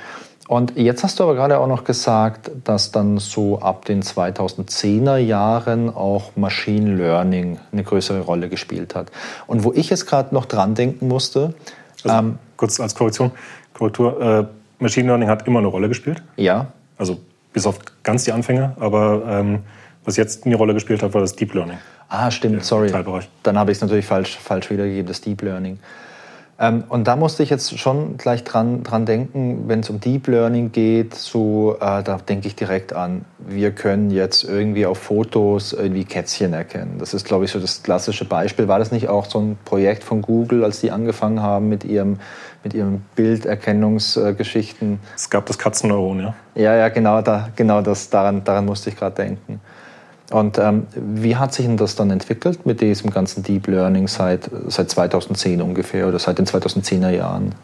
[0.47, 5.17] Und jetzt hast du aber gerade auch noch gesagt, dass dann so ab den 2010er
[5.17, 9.11] Jahren auch Machine Learning eine größere Rolle gespielt hat.
[9.45, 11.53] Und wo ich jetzt gerade noch dran denken musste.
[12.03, 13.31] Also, ähm, kurz als Korrektion:
[13.73, 14.45] Korrektur, äh,
[14.79, 16.23] Machine Learning hat immer eine Rolle gespielt.
[16.37, 16.67] Ja.
[16.97, 17.19] Also
[17.51, 18.73] bis auf ganz die Anfänge.
[18.79, 19.63] Aber ähm,
[20.05, 21.77] was jetzt eine Rolle gespielt hat, war das Deep Learning.
[22.07, 22.89] Ah, stimmt, sorry.
[23.43, 25.79] Dann habe ich es natürlich falsch, falsch wiedergegeben, das Deep Learning.
[26.59, 30.27] Ähm, und da musste ich jetzt schon gleich dran, dran denken, wenn es um Deep
[30.27, 35.73] Learning geht, so, äh, da denke ich direkt an, wir können jetzt irgendwie auf Fotos
[35.73, 36.97] irgendwie Kätzchen erkennen.
[36.97, 38.67] Das ist, glaube ich, so das klassische Beispiel.
[38.67, 42.19] War das nicht auch so ein Projekt von Google, als die angefangen haben mit ihrem,
[42.63, 44.99] mit ihren Bilderkennungsgeschichten?
[45.15, 46.35] es gab das Katzenneuron, ja.
[46.55, 49.61] Ja, ja, genau, da, genau das, daran, daran musste ich gerade denken.
[50.31, 54.49] Und ähm, wie hat sich denn das dann entwickelt mit diesem ganzen Deep Learning seit,
[54.67, 57.55] seit 2010 ungefähr oder seit den 2010er Jahren?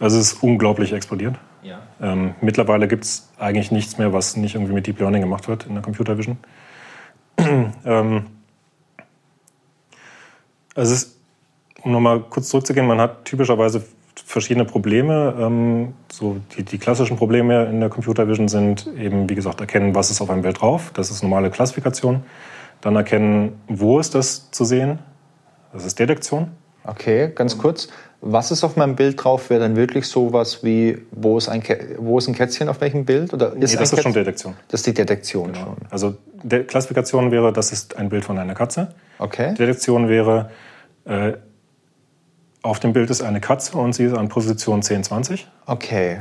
[0.00, 1.36] Also es ist unglaublich explodiert.
[1.62, 1.80] Ja.
[2.00, 5.66] Ähm, mittlerweile gibt es eigentlich nichts mehr, was nicht irgendwie mit Deep Learning gemacht wird
[5.66, 6.38] in der Computer Vision.
[7.38, 8.26] ähm,
[10.74, 11.16] also es ist,
[11.82, 13.84] um nochmal kurz zurückzugehen, man hat typischerweise
[14.28, 15.34] verschiedene Probleme.
[15.40, 19.94] Ähm, so die, die, klassischen Probleme in der Computer Vision sind eben, wie gesagt, erkennen,
[19.94, 20.90] was ist auf einem Bild drauf.
[20.92, 22.22] Das ist normale Klassifikation.
[22.82, 24.98] Dann erkennen, wo ist das zu sehen.
[25.72, 26.48] Das ist Detektion.
[26.84, 27.88] Okay, ganz kurz.
[28.20, 29.48] Was ist auf meinem Bild drauf?
[29.48, 31.62] Wäre dann wirklich sowas wie, wo ist ein,
[31.96, 33.32] wo ist ein Kätzchen auf welchem Bild?
[33.32, 34.54] Oder ist nee, das ist schon Detektion.
[34.68, 35.64] Das ist die Detektion genau.
[35.64, 35.76] schon.
[35.88, 36.16] Also
[36.66, 38.94] Klassifikation wäre, das ist ein Bild von einer Katze.
[39.18, 39.54] Okay.
[39.54, 40.50] Detektion wäre,
[41.06, 41.32] äh,
[42.68, 45.48] auf dem Bild ist eine Katze und sie ist an Position 10, 20.
[45.66, 46.20] Okay.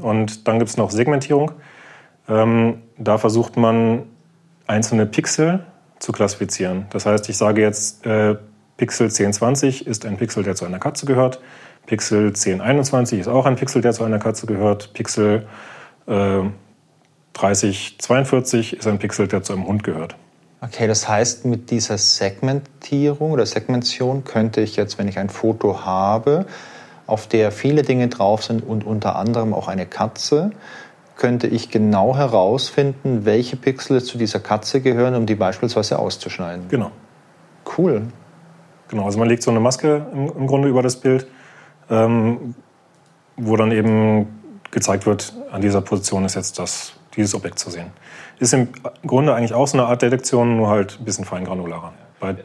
[0.00, 1.52] Und dann gibt es noch Segmentierung.
[2.28, 4.04] Ähm, da versucht man
[4.66, 5.64] einzelne Pixel
[5.98, 6.86] zu klassifizieren.
[6.90, 8.36] Das heißt, ich sage jetzt, äh,
[8.78, 11.40] Pixel 1020 ist ein Pixel, der zu einer Katze gehört.
[11.86, 14.94] Pixel 1021 ist auch ein Pixel, der zu einer Katze gehört.
[14.94, 15.46] Pixel
[16.06, 16.42] äh,
[17.34, 20.16] 3042 ist ein Pixel, der zu einem Hund gehört.
[20.60, 25.84] Okay, das heißt, mit dieser Segmentierung oder Segmentation könnte ich jetzt, wenn ich ein Foto
[25.84, 26.46] habe,
[27.06, 30.50] auf der viele Dinge drauf sind und unter anderem auch eine Katze,
[31.16, 36.68] könnte ich genau herausfinden, welche Pixel zu dieser Katze gehören, um die beispielsweise auszuschneiden.
[36.68, 36.90] Genau.
[37.76, 38.02] Cool.
[38.88, 41.26] Genau, also man legt so eine Maske im, Grunde über das Bild,
[41.90, 42.54] ähm,
[43.36, 44.40] wo dann eben
[44.70, 47.90] gezeigt wird, an dieser Position ist jetzt das, dieses Objekt zu sehen.
[48.38, 48.68] Ist im
[49.06, 51.92] Grunde eigentlich auch so eine Art Detektion, nur halt ein bisschen feingranularer.
[52.20, 52.36] Bei,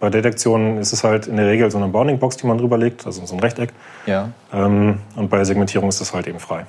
[0.00, 3.04] bei Detektionen ist es halt in der Regel so eine Bounding-Box, die man drüber legt,
[3.06, 3.72] also so ein Rechteck.
[4.06, 4.30] Ja.
[4.52, 6.66] Ähm, und bei Segmentierung ist das halt eben frei.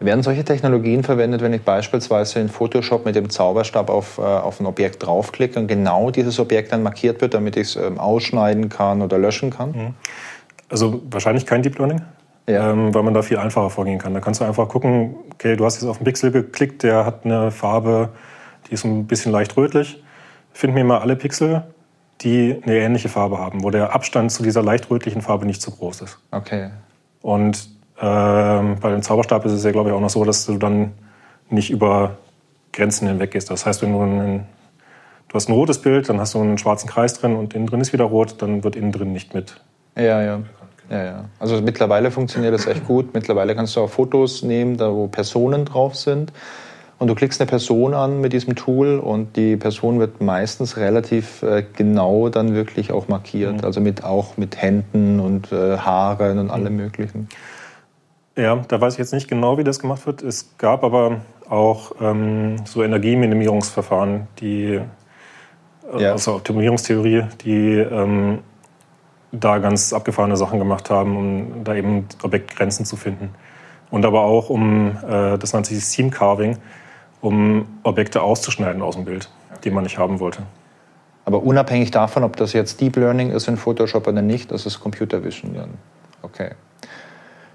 [0.00, 4.58] Werden solche Technologien verwendet, wenn ich beispielsweise in Photoshop mit dem Zauberstab auf, äh, auf
[4.58, 8.68] ein Objekt draufklicke und genau dieses Objekt dann markiert wird, damit ich es ähm, ausschneiden
[8.68, 9.70] kann oder löschen kann?
[9.70, 9.94] Mhm.
[10.68, 12.02] Also wahrscheinlich kein Deep Learning
[12.46, 12.70] ja.
[12.70, 14.14] ähm, weil man da viel einfacher vorgehen kann.
[14.14, 17.24] Da kannst du einfach gucken, okay, du hast jetzt auf einen Pixel geklickt, der hat
[17.24, 18.10] eine Farbe,
[18.68, 20.02] die ist ein bisschen leicht rötlich.
[20.52, 21.64] Find mir mal alle Pixel,
[22.20, 25.70] die eine ähnliche Farbe haben, wo der Abstand zu dieser leicht rötlichen Farbe nicht zu
[25.70, 26.18] groß ist.
[26.30, 26.70] Okay.
[27.20, 27.68] Und
[28.00, 30.92] ähm, bei dem Zauberstab ist es ja, glaube ich, auch noch so, dass du dann
[31.50, 32.18] nicht über
[32.72, 33.50] Grenzen hinweg gehst.
[33.50, 34.46] Das heißt, wenn du ein,
[35.28, 37.80] du hast ein rotes Bild, dann hast du einen schwarzen Kreis drin und innen drin
[37.80, 39.60] ist wieder rot, dann wird innen drin nicht mit.
[39.96, 40.40] Ja, ja.
[40.92, 41.24] Ja, ja.
[41.38, 43.14] Also mittlerweile funktioniert das echt gut.
[43.14, 46.32] Mittlerweile kannst du auch Fotos nehmen, da wo Personen drauf sind.
[46.98, 51.42] und du klickst eine Person an mit diesem Tool und die Person wird meistens relativ
[51.42, 53.64] äh, genau dann wirklich auch markiert, mhm.
[53.64, 57.28] also mit auch mit Händen und äh, Haaren und allem möglichen.
[58.36, 60.22] Ja, da weiß ich jetzt nicht genau, wie das gemacht wird.
[60.22, 64.80] Es gab aber auch ähm, so Energieminimierungsverfahren, die
[65.92, 66.12] äh, ja.
[66.12, 68.38] aus der Optimierungstheorie, die ähm,
[69.32, 73.30] da ganz abgefahrene Sachen gemacht haben, um da eben Objektgrenzen zu finden.
[73.90, 76.58] Und aber auch um, äh, das nennt sich Seam Carving,
[77.20, 79.30] um Objekte auszuschneiden aus dem Bild,
[79.64, 80.42] die man nicht haben wollte.
[81.24, 84.80] Aber unabhängig davon, ob das jetzt Deep Learning ist in Photoshop oder nicht, das ist
[84.80, 85.54] Computer Vision.
[86.22, 86.50] Okay.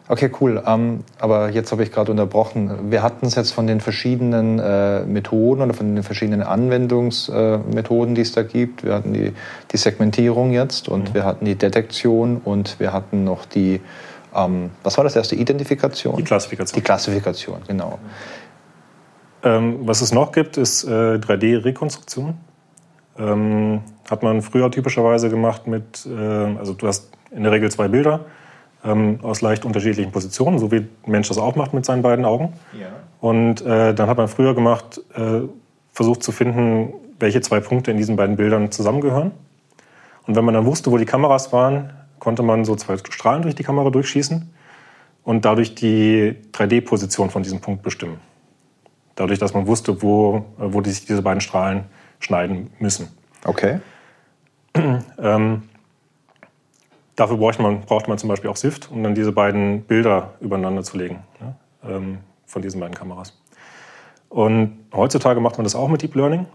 [0.09, 0.63] Okay, cool.
[0.65, 2.91] Ähm, aber jetzt habe ich gerade unterbrochen.
[2.91, 8.15] Wir hatten es jetzt von den verschiedenen äh, Methoden oder von den verschiedenen Anwendungsmethoden, äh,
[8.15, 8.85] die es da gibt.
[8.85, 9.33] Wir hatten die,
[9.71, 11.13] die Segmentierung jetzt und mhm.
[11.13, 13.81] wir hatten die Detektion und wir hatten noch die,
[14.33, 16.15] ähm, was war das erste, Identifikation?
[16.15, 16.75] Die Klassifikation.
[16.77, 17.99] Die Klassifikation, genau.
[19.43, 22.35] Ähm, was es noch gibt, ist äh, 3D-Rekonstruktion.
[23.19, 26.17] Ähm, hat man früher typischerweise gemacht mit, äh,
[26.57, 28.21] also du hast in der Regel zwei Bilder
[28.87, 32.25] ähm, aus leicht unterschiedlichen Positionen, so wie ein Mensch das auch macht mit seinen beiden
[32.25, 32.53] Augen.
[32.79, 32.87] Ja.
[33.19, 35.41] Und äh, dann hat man früher gemacht, äh,
[35.91, 39.31] versucht zu finden, welche zwei Punkte in diesen beiden Bildern zusammengehören.
[40.25, 43.55] Und wenn man dann wusste, wo die Kameras waren, konnte man so zwei Strahlen durch
[43.55, 44.49] die Kamera durchschießen
[45.23, 48.19] und dadurch die 3D-Position von diesem Punkt bestimmen.
[49.15, 51.85] Dadurch, dass man wusste, wo, äh, wo sich diese beiden Strahlen
[52.19, 53.09] schneiden müssen.
[53.43, 53.79] Okay.
[55.19, 55.63] ähm,
[57.17, 60.83] Dafür braucht man, braucht man zum Beispiel auch SIFT, um dann diese beiden Bilder übereinander
[60.83, 61.55] zu legen ja,
[61.89, 63.37] ähm, von diesen beiden Kameras.
[64.29, 66.45] Und heutzutage macht man das auch mit Deep Learning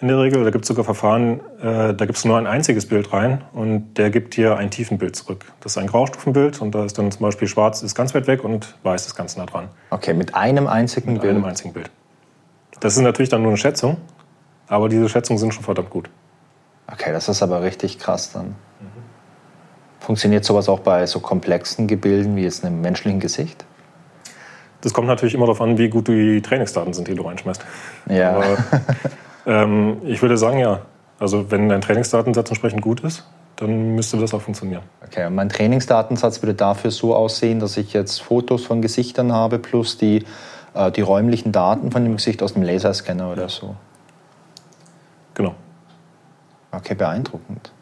[0.00, 0.42] in der Regel.
[0.42, 3.94] Da gibt es sogar Verfahren, äh, da gibt es nur ein einziges Bild rein und
[3.94, 5.44] der gibt dir ein Tiefenbild zurück.
[5.60, 8.42] Das ist ein Graustufenbild und da ist dann zum Beispiel schwarz ist ganz weit weg
[8.42, 9.68] und weiß ist ganz nah dran.
[9.90, 11.34] Okay, mit einem einzigen mit Bild?
[11.34, 11.90] Mit einem einzigen Bild.
[12.80, 13.98] Das ist natürlich dann nur eine Schätzung,
[14.66, 16.10] aber diese Schätzungen sind schon verdammt gut.
[16.90, 18.56] Okay, das ist aber richtig krass dann.
[20.04, 23.64] Funktioniert sowas auch bei so komplexen Gebilden wie jetzt einem menschlichen Gesicht?
[24.82, 27.64] Das kommt natürlich immer darauf an, wie gut die Trainingsdaten sind, die du reinschmeißt.
[28.10, 28.32] Ja.
[28.32, 28.58] Aber,
[29.46, 30.82] ähm, ich würde sagen, ja.
[31.18, 33.24] Also wenn dein Trainingsdatensatz entsprechend gut ist,
[33.56, 34.82] dann müsste das auch funktionieren.
[35.06, 39.58] Okay, und mein Trainingsdatensatz würde dafür so aussehen, dass ich jetzt Fotos von Gesichtern habe
[39.58, 40.26] plus die,
[40.74, 43.74] äh, die räumlichen Daten von dem Gesicht aus dem Laserscanner oder so.
[45.32, 45.54] Genau.
[46.72, 47.72] Okay, beeindruckend.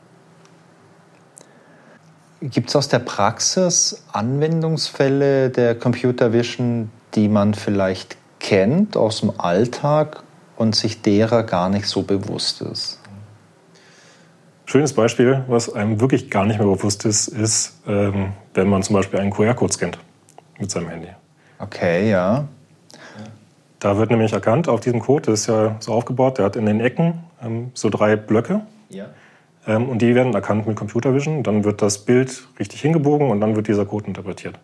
[2.43, 9.33] Gibt es aus der Praxis Anwendungsfälle der Computer Vision, die man vielleicht kennt aus dem
[9.39, 10.25] Alltag
[10.57, 12.99] und sich derer gar nicht so bewusst ist?
[14.65, 18.97] Schönes Beispiel, was einem wirklich gar nicht mehr bewusst ist, ist, ähm, wenn man zum
[18.97, 19.99] Beispiel einen QR-Code scannt
[20.59, 21.09] mit seinem Handy.
[21.61, 22.49] Okay, ja.
[23.79, 26.67] Da wird nämlich erkannt, auf diesem Code, das ist ja so aufgebaut, der hat in
[26.67, 28.63] den Ecken ähm, so drei Blöcke.
[28.89, 29.07] Ja.
[29.67, 31.43] Ähm, und die werden erkannt mit Computer Vision.
[31.43, 34.59] Dann wird das Bild richtig hingebogen und dann wird dieser Code interpretiert.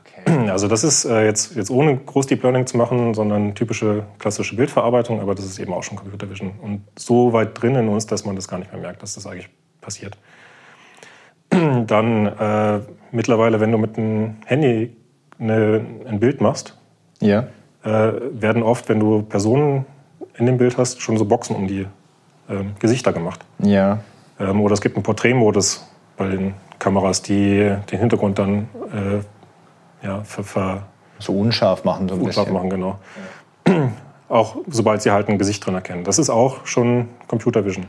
[0.00, 0.48] Okay.
[0.52, 4.56] Also das ist äh, jetzt, jetzt ohne groß Deep Learning zu machen, sondern typische klassische
[4.56, 6.52] Bildverarbeitung, aber das ist eben auch schon Computer Vision.
[6.60, 9.26] Und so weit drin in uns, dass man das gar nicht mehr merkt, dass das
[9.26, 9.48] eigentlich
[9.80, 10.18] passiert.
[11.50, 12.80] Dann äh,
[13.12, 14.96] mittlerweile, wenn du mit einem Handy
[15.38, 16.76] eine, ein Bild machst,
[17.20, 17.48] ja.
[17.84, 19.86] äh, werden oft, wenn du Personen
[20.36, 21.86] in dem Bild hast, schon so Boxen um die
[22.48, 23.40] ähm, Gesichter gemacht.
[23.58, 24.00] Ja.
[24.38, 30.22] Ähm, oder es gibt einen Porträtmodus bei den Kameras, die den Hintergrund dann äh, ja,
[30.24, 30.82] ver, ver
[31.18, 32.08] so unscharf machen.
[32.08, 32.54] So ein unscharf bisschen.
[32.54, 32.98] machen, genau.
[33.66, 33.90] Ja.
[34.28, 36.04] Auch sobald sie halt ein Gesicht drin erkennen.
[36.04, 37.86] Das ist auch schon Computer Vision,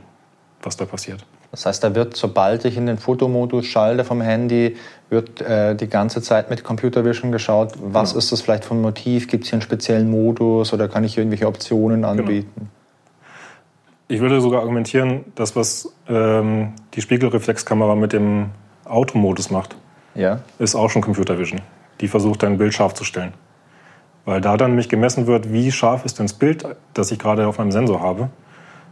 [0.62, 1.26] was da passiert.
[1.52, 4.76] Das heißt, da wird, sobald ich in den Fotomodus schalte vom Handy,
[5.10, 8.20] wird äh, die ganze Zeit mit Computer Vision geschaut, was genau.
[8.20, 9.30] ist das vielleicht für ein Motiv?
[9.30, 12.10] Gibt es hier einen speziellen Modus oder kann ich irgendwelche Optionen genau.
[12.10, 12.52] anbieten?
[12.56, 12.70] Genau.
[14.08, 18.52] Ich würde sogar argumentieren, dass was ähm, die Spiegelreflexkamera mit dem
[18.86, 19.76] Automodus macht,
[20.16, 20.42] ja.
[20.60, 21.62] ist auch schon Computer Vision.
[22.02, 23.34] Die versucht dein Bild scharf zu stellen.
[24.26, 27.48] Weil da dann nämlich gemessen wird, wie scharf ist denn das Bild, das ich gerade
[27.48, 28.30] auf meinem Sensor habe.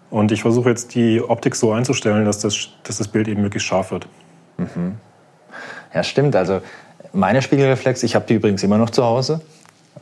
[0.10, 3.68] Und ich versuche jetzt die Optik so einzustellen, dass das, dass das Bild eben möglichst
[3.68, 4.08] scharf wird.
[4.58, 4.98] Mhm.
[5.94, 6.36] Ja, stimmt.
[6.36, 6.62] Also
[7.14, 9.42] meine Spiegelreflex, ich habe die übrigens immer noch zu Hause,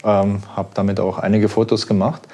[0.04, 2.28] ähm, habe damit auch einige Fotos gemacht.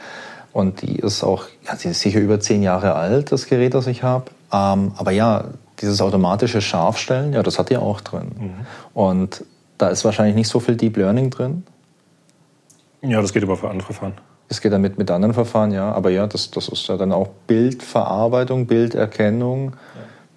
[0.55, 3.87] Und die ist auch, ja, sie ist sicher über zehn Jahre alt, das Gerät, das
[3.87, 4.31] ich habe.
[4.53, 5.49] Ähm, aber ja,
[5.81, 8.31] dieses automatische Scharfstellen, ja, das hat die auch drin.
[8.39, 8.53] Mhm.
[8.93, 9.43] Und
[9.77, 11.63] da ist wahrscheinlich nicht so viel Deep Learning drin.
[13.01, 14.13] Ja, das geht aber für andere Verfahren.
[14.47, 15.91] Das geht damit mit anderen Verfahren, ja.
[15.91, 19.73] Aber ja, das, das ist ja dann auch Bildverarbeitung, Bilderkennung.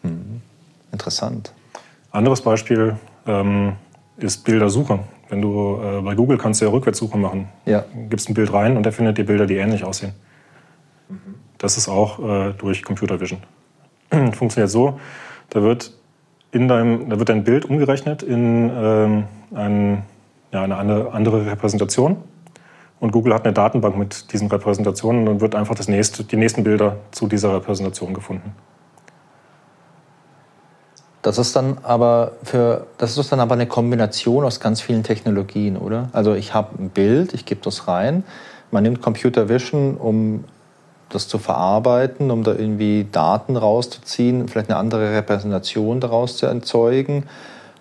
[0.03, 0.11] Ja.
[0.11, 0.43] Hm.
[0.91, 1.53] Interessant.
[2.11, 3.75] Anderes Beispiel ähm,
[4.17, 7.49] ist Bildersuche Wenn du äh, bei Google kannst du ja Rückwärtssuche machen.
[7.67, 7.85] Ja.
[8.09, 10.13] Gibst ein Bild rein und er findet dir Bilder, die ähnlich aussehen.
[11.59, 13.41] Das ist auch äh, durch Computer Vision.
[14.33, 14.99] Funktioniert so,
[15.51, 15.93] da wird,
[16.53, 20.03] in deinem, da wird dein Bild umgerechnet in ähm, ein,
[20.53, 22.17] ja, eine andere Repräsentation.
[23.01, 26.37] Und Google hat eine Datenbank mit diesen Repräsentationen und dann wird einfach das nächste, die
[26.37, 28.53] nächsten Bilder zu dieser Repräsentation gefunden.
[31.29, 35.77] Das ist dann aber für das ist dann aber eine Kombination aus ganz vielen Technologien,
[35.77, 36.09] oder?
[36.15, 38.25] Also ich habe ein Bild, ich gebe das rein,
[38.71, 40.45] man nimmt Computer Vision, um
[41.11, 47.25] das zu verarbeiten, um da irgendwie Daten rauszuziehen, vielleicht eine andere Repräsentation daraus zu erzeugen.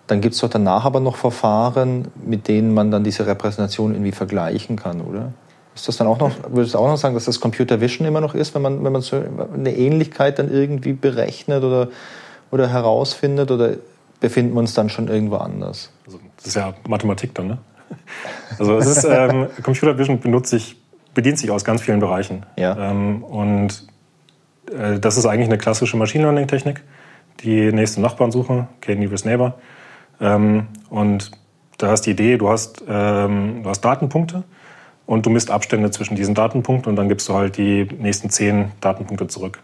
[0.08, 4.12] Dann gibt es doch danach aber noch Verfahren, mit denen man dann diese Repräsentation irgendwie
[4.12, 5.32] vergleichen kann, oder?
[5.74, 8.20] Ist das dann auch noch, würdest du auch noch sagen, dass das Computer Vision immer
[8.20, 9.22] noch ist, wenn man, wenn man so
[9.54, 11.88] eine Ähnlichkeit dann irgendwie berechnet oder
[12.50, 13.76] oder herausfindet oder
[14.20, 15.90] befinden wir uns dann schon irgendwo anders?
[16.06, 17.58] Also, das ist ja Mathematik dann, ne?
[18.58, 20.76] Also es ist, ähm, Computer Vision benutzt sich,
[21.14, 22.44] bedient sich aus ganz vielen Bereichen.
[22.56, 22.90] Ja.
[22.90, 23.86] Ähm, und
[24.70, 26.82] äh, das ist eigentlich eine klassische Machine Learning Technik,
[27.40, 29.54] die nächste Nachbarnsuche, K-Nearest Neighbor.
[30.20, 31.30] Ähm, und
[31.78, 34.42] da hast die Idee, du hast, ähm, du hast Datenpunkte
[35.06, 38.72] und du misst Abstände zwischen diesen Datenpunkten und dann gibst du halt die nächsten zehn
[38.80, 39.60] Datenpunkte zurück.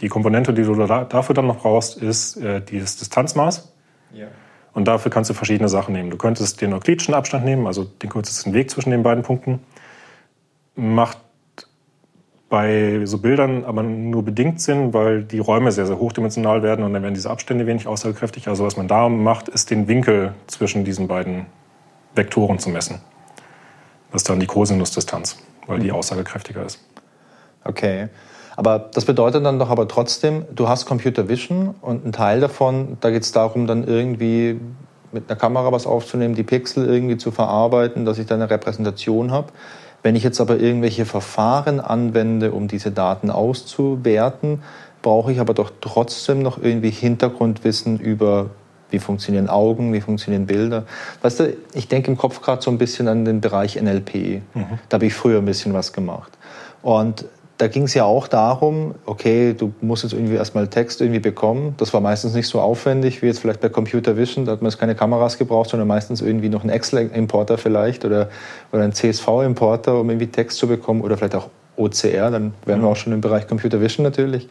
[0.00, 3.72] Die Komponente, die du da, dafür dann noch brauchst, ist äh, dieses Distanzmaß.
[4.12, 4.26] Ja.
[4.72, 6.10] Und dafür kannst du verschiedene Sachen nehmen.
[6.10, 9.60] Du könntest den euklidischen Abstand nehmen, also den kürzesten Weg zwischen den beiden Punkten.
[10.74, 11.18] Macht
[12.48, 16.92] bei so Bildern aber nur bedingt Sinn, weil die Räume sehr, sehr hochdimensional werden und
[16.92, 18.48] dann werden diese Abstände wenig aussagekräftig.
[18.48, 21.46] Also was man da macht, ist den Winkel zwischen diesen beiden
[22.14, 23.00] Vektoren zu messen.
[24.12, 25.96] Das ist dann die Cosinusdistanz, weil die mhm.
[25.96, 26.84] aussagekräftiger ist.
[27.64, 28.08] Okay.
[28.56, 32.96] Aber das bedeutet dann doch aber trotzdem, du hast Computer Vision und ein Teil davon,
[33.00, 34.58] da geht es darum, dann irgendwie
[35.12, 39.30] mit einer Kamera was aufzunehmen, die Pixel irgendwie zu verarbeiten, dass ich da eine Repräsentation
[39.30, 39.48] habe.
[40.02, 44.62] Wenn ich jetzt aber irgendwelche Verfahren anwende, um diese Daten auszuwerten,
[45.02, 48.50] brauche ich aber doch trotzdem noch irgendwie Hintergrundwissen über
[48.90, 50.84] wie funktionieren Augen, wie funktionieren Bilder.
[51.22, 54.42] Weißt du, ich denke im Kopf gerade so ein bisschen an den Bereich NLP.
[54.54, 54.78] Mhm.
[54.88, 56.32] Da habe ich früher ein bisschen was gemacht.
[56.82, 57.24] Und
[57.58, 61.74] da ging es ja auch darum, okay, du musst jetzt irgendwie erstmal Text irgendwie bekommen.
[61.78, 64.44] Das war meistens nicht so aufwendig wie jetzt vielleicht bei Computer Vision.
[64.44, 68.28] Da hat man jetzt keine Kameras gebraucht, sondern meistens irgendwie noch einen Excel-Importer vielleicht oder,
[68.72, 72.30] oder einen CSV-Importer, um irgendwie Text zu bekommen oder vielleicht auch OCR.
[72.30, 74.48] Dann wären wir auch schon im Bereich Computer Vision natürlich.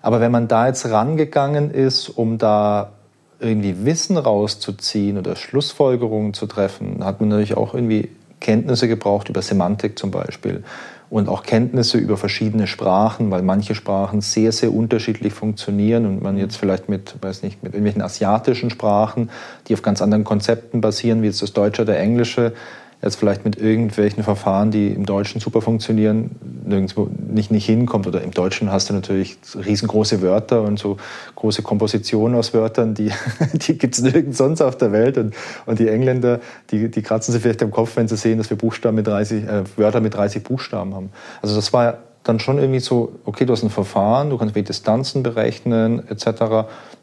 [0.00, 2.92] Aber wenn man da jetzt rangegangen ist, um da
[3.40, 9.42] irgendwie Wissen rauszuziehen oder Schlussfolgerungen zu treffen, hat man natürlich auch irgendwie Kenntnisse gebraucht über
[9.42, 10.62] Semantik zum Beispiel
[11.08, 16.36] und auch Kenntnisse über verschiedene Sprachen, weil manche Sprachen sehr, sehr unterschiedlich funktionieren und man
[16.36, 19.30] jetzt vielleicht mit, weiß nicht, mit irgendwelchen asiatischen Sprachen,
[19.68, 22.54] die auf ganz anderen Konzepten basieren, wie jetzt das Deutsche oder Englische,
[23.02, 26.30] jetzt vielleicht mit irgendwelchen Verfahren, die im Deutschen super funktionieren,
[26.64, 28.06] nirgendwo nicht, nicht hinkommt.
[28.06, 30.96] Oder im Deutschen hast du natürlich riesengroße Wörter und so
[31.34, 33.10] große Kompositionen aus Wörtern, die,
[33.52, 35.18] die gibt es nirgends sonst auf der Welt.
[35.18, 35.34] Und,
[35.66, 38.56] und die Engländer, die, die kratzen sich vielleicht am Kopf, wenn sie sehen, dass wir
[38.56, 41.10] Buchstaben mit 30, äh, Wörter mit 30 Buchstaben haben.
[41.42, 45.22] Also das war dann schon irgendwie so, okay, du hast ein Verfahren, du kannst Distanzen
[45.22, 46.26] berechnen etc.,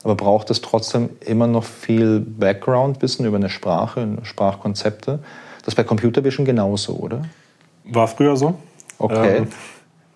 [0.04, 5.20] aber braucht es trotzdem immer noch viel Background-Wissen über eine Sprache, Sprachkonzepte.
[5.64, 7.24] Das ist bei Computer Vision genauso, oder?
[7.86, 8.60] War früher so.
[9.00, 9.38] Okay.
[9.38, 9.48] Ähm,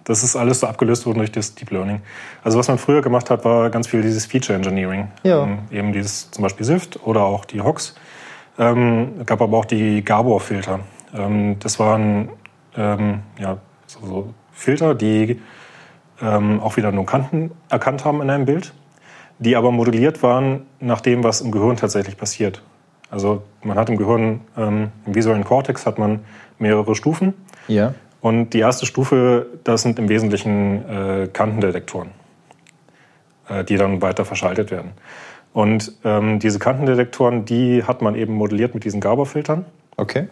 [0.04, 2.02] das ist alles so abgelöst worden durch das Deep Learning.
[2.44, 5.10] Also was man früher gemacht hat, war ganz viel dieses Feature Engineering.
[5.24, 5.44] Ja.
[5.44, 7.96] Ähm, eben dieses zum Beispiel SIFT oder auch die HOX.
[8.58, 10.80] Ähm, gab aber auch die Gabor-Filter.
[11.14, 12.30] Ähm, das waren
[12.78, 15.42] ähm, ja, so, so Filter, die
[16.22, 18.74] ähm, auch wieder nur Kanten erkannt haben in einem Bild,
[19.40, 22.62] die aber modelliert waren nach dem, was im Gehirn tatsächlich passiert.
[23.10, 26.20] Also man hat im Gehirn, ähm, im visuellen Kortex hat man
[26.60, 27.34] mehrere Stufen.
[27.68, 27.94] Ja.
[28.22, 32.10] Und die erste Stufe, das sind im Wesentlichen äh, Kantendetektoren,
[33.48, 34.92] äh, die dann weiter verschaltet werden.
[35.54, 39.66] Und ähm, diese Kantendetektoren, die hat man eben modelliert mit diesen Gabor-Filtern.
[39.96, 40.28] Okay.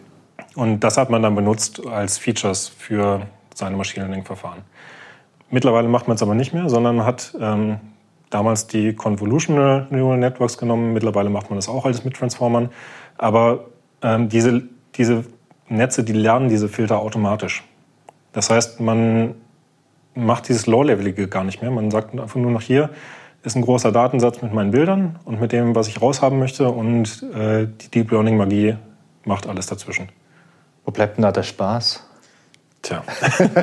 [0.54, 3.22] Und das hat man dann benutzt als Features für
[3.54, 4.62] seine Machine Learning-Verfahren.
[5.50, 7.78] Mittlerweile macht man es aber nicht mehr, sondern hat ähm,
[8.30, 10.92] damals die Convolutional Neural Networks genommen.
[10.92, 12.70] Mittlerweile macht man das auch alles mit Transformern.
[13.18, 13.66] Aber
[14.02, 14.62] ähm, diese,
[14.94, 15.24] diese
[15.68, 17.64] Netze, die lernen diese Filter automatisch.
[18.32, 19.34] Das heißt, man
[20.14, 21.70] macht dieses Low-Levelige gar nicht mehr.
[21.70, 22.90] Man sagt einfach nur noch hier
[23.46, 26.68] ist ein großer Datensatz mit meinen Bildern und mit dem, was ich raushaben möchte.
[26.68, 28.76] Und äh, die Deep Learning-Magie
[29.24, 30.08] macht alles dazwischen.
[30.84, 32.05] Wo bleibt denn da der Spaß?
[32.86, 33.02] Tja.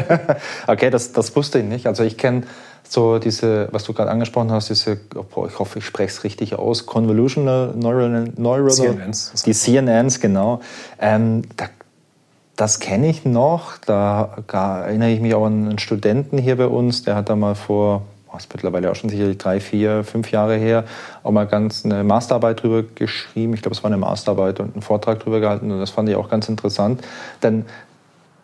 [0.67, 1.87] okay, das, das wusste ich nicht.
[1.87, 2.43] Also ich kenne
[2.83, 6.55] so diese, was du gerade angesprochen hast, diese, boah, ich hoffe, ich spreche es richtig
[6.55, 9.43] aus, Convolutional Neural, Neural CNNs.
[9.45, 10.59] Die CNNs, genau.
[10.99, 11.69] Ähm, da,
[12.57, 13.77] das kenne ich noch.
[13.77, 17.55] Da, erinnere ich mich auch an einen Studenten hier bei uns, der hat da mal
[17.55, 20.83] vor, was mittlerweile auch schon sicherlich drei, vier, fünf Jahre her,
[21.23, 23.53] auch mal ganz eine Masterarbeit drüber geschrieben.
[23.53, 26.15] Ich glaube, es war eine Masterarbeit und einen Vortrag drüber gehalten und das fand ich
[26.15, 27.01] auch ganz interessant.
[27.41, 27.65] Denn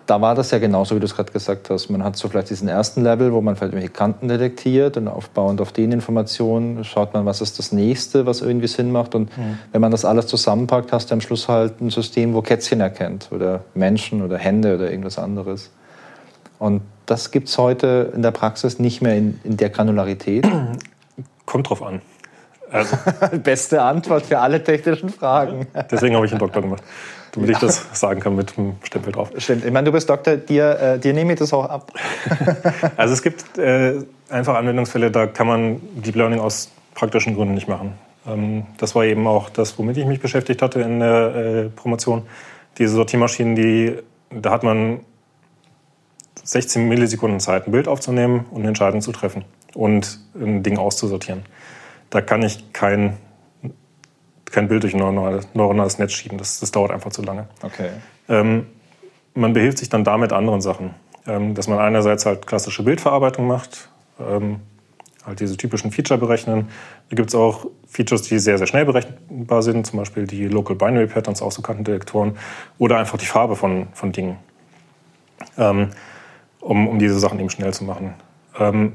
[0.10, 1.90] da war das ja genauso, wie du es gerade gesagt hast.
[1.90, 5.62] Man hat so vielleicht diesen ersten Level, wo man vielleicht irgendwelche Kanten detektiert und aufbauend
[5.62, 9.14] auf den Informationen schaut man, was ist das nächste, was irgendwie Sinn macht.
[9.14, 9.60] Und mhm.
[9.72, 13.30] wenn man das alles zusammenpackt, hast du am Schluss halt ein System, wo Kätzchen erkennt
[13.32, 15.70] oder Menschen oder Hände oder irgendwas anderes.
[16.58, 20.48] Und das gibt es heute in der Praxis nicht mehr in, in der Granularität.
[21.46, 22.02] Kommt drauf an.
[22.72, 22.98] Also,
[23.44, 25.68] Beste Antwort für alle technischen Fragen.
[25.92, 26.82] Deswegen habe ich einen Doktor gemacht
[27.32, 27.54] damit ja.
[27.54, 29.32] ich das sagen kann mit dem Stempel drauf.
[29.38, 29.66] Stimmt.
[29.66, 31.92] Ich meine, du bist Doktor, dir, äh, dir nehme ich das auch ab.
[32.98, 34.00] also es gibt äh,
[34.30, 37.94] einfach Anwendungsfälle, da kann man Deep Learning aus praktischen Gründen nicht machen.
[38.28, 42.24] Ähm, das war eben auch das, womit ich mich beschäftigt hatte in der äh, Promotion.
[42.78, 43.98] Diese Sortiermaschinen, die,
[44.30, 45.02] da hat man
[46.44, 51.44] 16 Millisekunden Zeit, ein Bild aufzunehmen und eine Entscheidung zu treffen und ein Ding auszusortieren.
[52.10, 53.18] Da kann ich kein
[54.52, 55.00] kein Bild durch ein
[55.54, 56.38] neuronales Netz schieben.
[56.38, 57.48] Das, das dauert einfach zu lange.
[57.62, 57.90] Okay.
[58.28, 58.68] Ähm,
[59.34, 60.96] man behilft sich dann damit anderen Sachen.
[61.30, 63.90] Ähm, dass man einerseits halt klassische Bildverarbeitung macht,
[64.20, 64.62] ähm,
[65.26, 66.70] halt diese typischen Feature berechnen.
[67.10, 70.76] Da gibt es auch Features, die sehr, sehr schnell berechenbar sind, zum Beispiel die Local
[70.76, 72.38] Binary Patterns, auch so Kantendetektoren,
[72.80, 74.38] oder einfach die Farbe von, von Dingen,
[75.58, 75.90] ähm,
[76.62, 78.16] um, um diese Sachen eben schnell zu machen.
[78.58, 78.94] Ähm,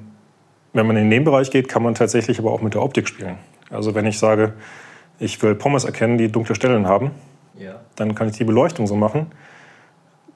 [0.72, 3.38] wenn man in den Bereich geht, kann man tatsächlich aber auch mit der Optik spielen.
[3.70, 4.54] Also wenn ich sage,
[5.18, 7.12] ich will Pommes erkennen, die dunkle Stellen haben,
[7.58, 7.76] ja.
[7.96, 9.26] dann kann ich die Beleuchtung so machen,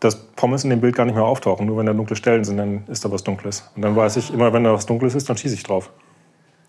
[0.00, 1.66] dass Pommes in dem Bild gar nicht mehr auftauchen.
[1.66, 3.68] Nur wenn da dunkle Stellen sind, dann ist da was Dunkles.
[3.74, 5.90] Und dann weiß ich, immer wenn da was Dunkles ist, dann schieße ich drauf.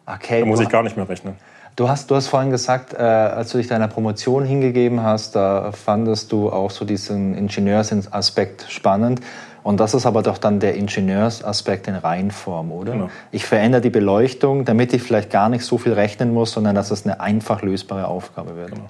[0.06, 0.40] Okay.
[0.40, 1.36] Da muss ich gar nicht mehr rechnen.
[1.76, 5.72] Du hast, du hast vorhin gesagt, äh, als du dich deiner Promotion hingegeben hast, da
[5.72, 9.22] fandest du auch so diesen Ingenieursaspekt spannend.
[9.64, 12.94] Und das ist aber doch dann der Ingenieursaspekt in Reinform, oder?
[12.94, 13.10] Genau.
[13.32, 16.92] Ich verändere die Beleuchtung, damit ich vielleicht gar nicht so viel rechnen muss, sondern dass
[16.92, 18.72] es eine einfach lösbare Aufgabe wird.
[18.72, 18.90] Genau.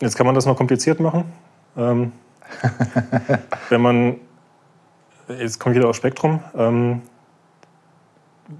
[0.00, 1.24] Jetzt kann man das noch kompliziert machen.
[1.76, 2.12] Ähm,
[3.68, 4.16] wenn man,
[5.28, 7.02] jetzt kommt wieder aufs Spektrum, ähm,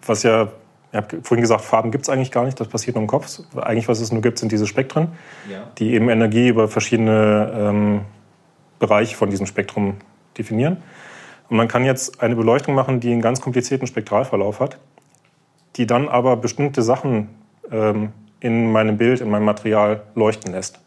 [0.06, 0.48] was ja,
[0.92, 3.40] ich habe vorhin gesagt, Farben gibt es eigentlich gar nicht, das passiert nur im Kopf.
[3.56, 5.08] Eigentlich, was es nur gibt, sind diese Spektren,
[5.50, 5.64] ja.
[5.78, 8.00] die eben Energie über verschiedene ähm,
[8.78, 9.94] Bereiche von diesem Spektrum
[10.36, 10.78] definieren.
[11.48, 14.78] Und man kann jetzt eine Beleuchtung machen, die einen ganz komplizierten Spektralverlauf hat,
[15.76, 17.28] die dann aber bestimmte Sachen
[17.70, 20.80] ähm, in meinem Bild, in meinem Material leuchten lässt.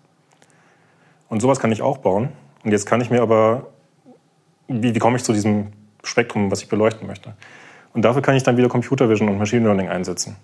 [1.30, 2.30] Und sowas kann ich auch bauen.
[2.64, 3.68] Und jetzt kann ich mir aber,
[4.68, 5.68] wie, wie komme ich zu diesem
[6.04, 7.34] Spektrum, was ich beleuchten möchte?
[7.94, 10.36] Und dafür kann ich dann wieder Computer Vision und Machine Learning einsetzen.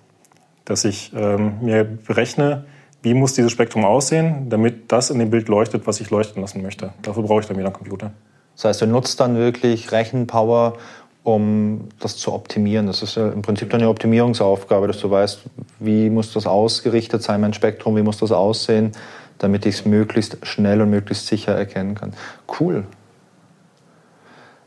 [0.66, 2.66] Dass ich ähm, mir berechne,
[3.02, 6.62] wie muss dieses Spektrum aussehen, damit das in dem Bild leuchtet, was ich leuchten lassen
[6.62, 6.94] möchte.
[7.02, 8.14] Dafür brauche ich dann wieder einen Computer.
[8.62, 10.78] Das heißt, du nutzt dann wirklich Rechenpower,
[11.24, 12.86] um das zu optimieren.
[12.86, 15.42] Das ist ja im Prinzip dann eine Optimierungsaufgabe, dass du weißt,
[15.80, 18.92] wie muss das ausgerichtet sein, mein Spektrum, wie muss das aussehen,
[19.40, 22.14] damit ich es möglichst schnell und möglichst sicher erkennen kann.
[22.60, 22.84] Cool.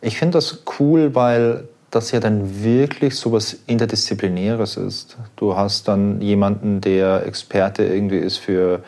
[0.00, 5.18] Ich finde das cool, weil das ja dann wirklich so was Interdisziplinäres ist.
[5.36, 8.82] Du hast dann jemanden, der Experte irgendwie ist für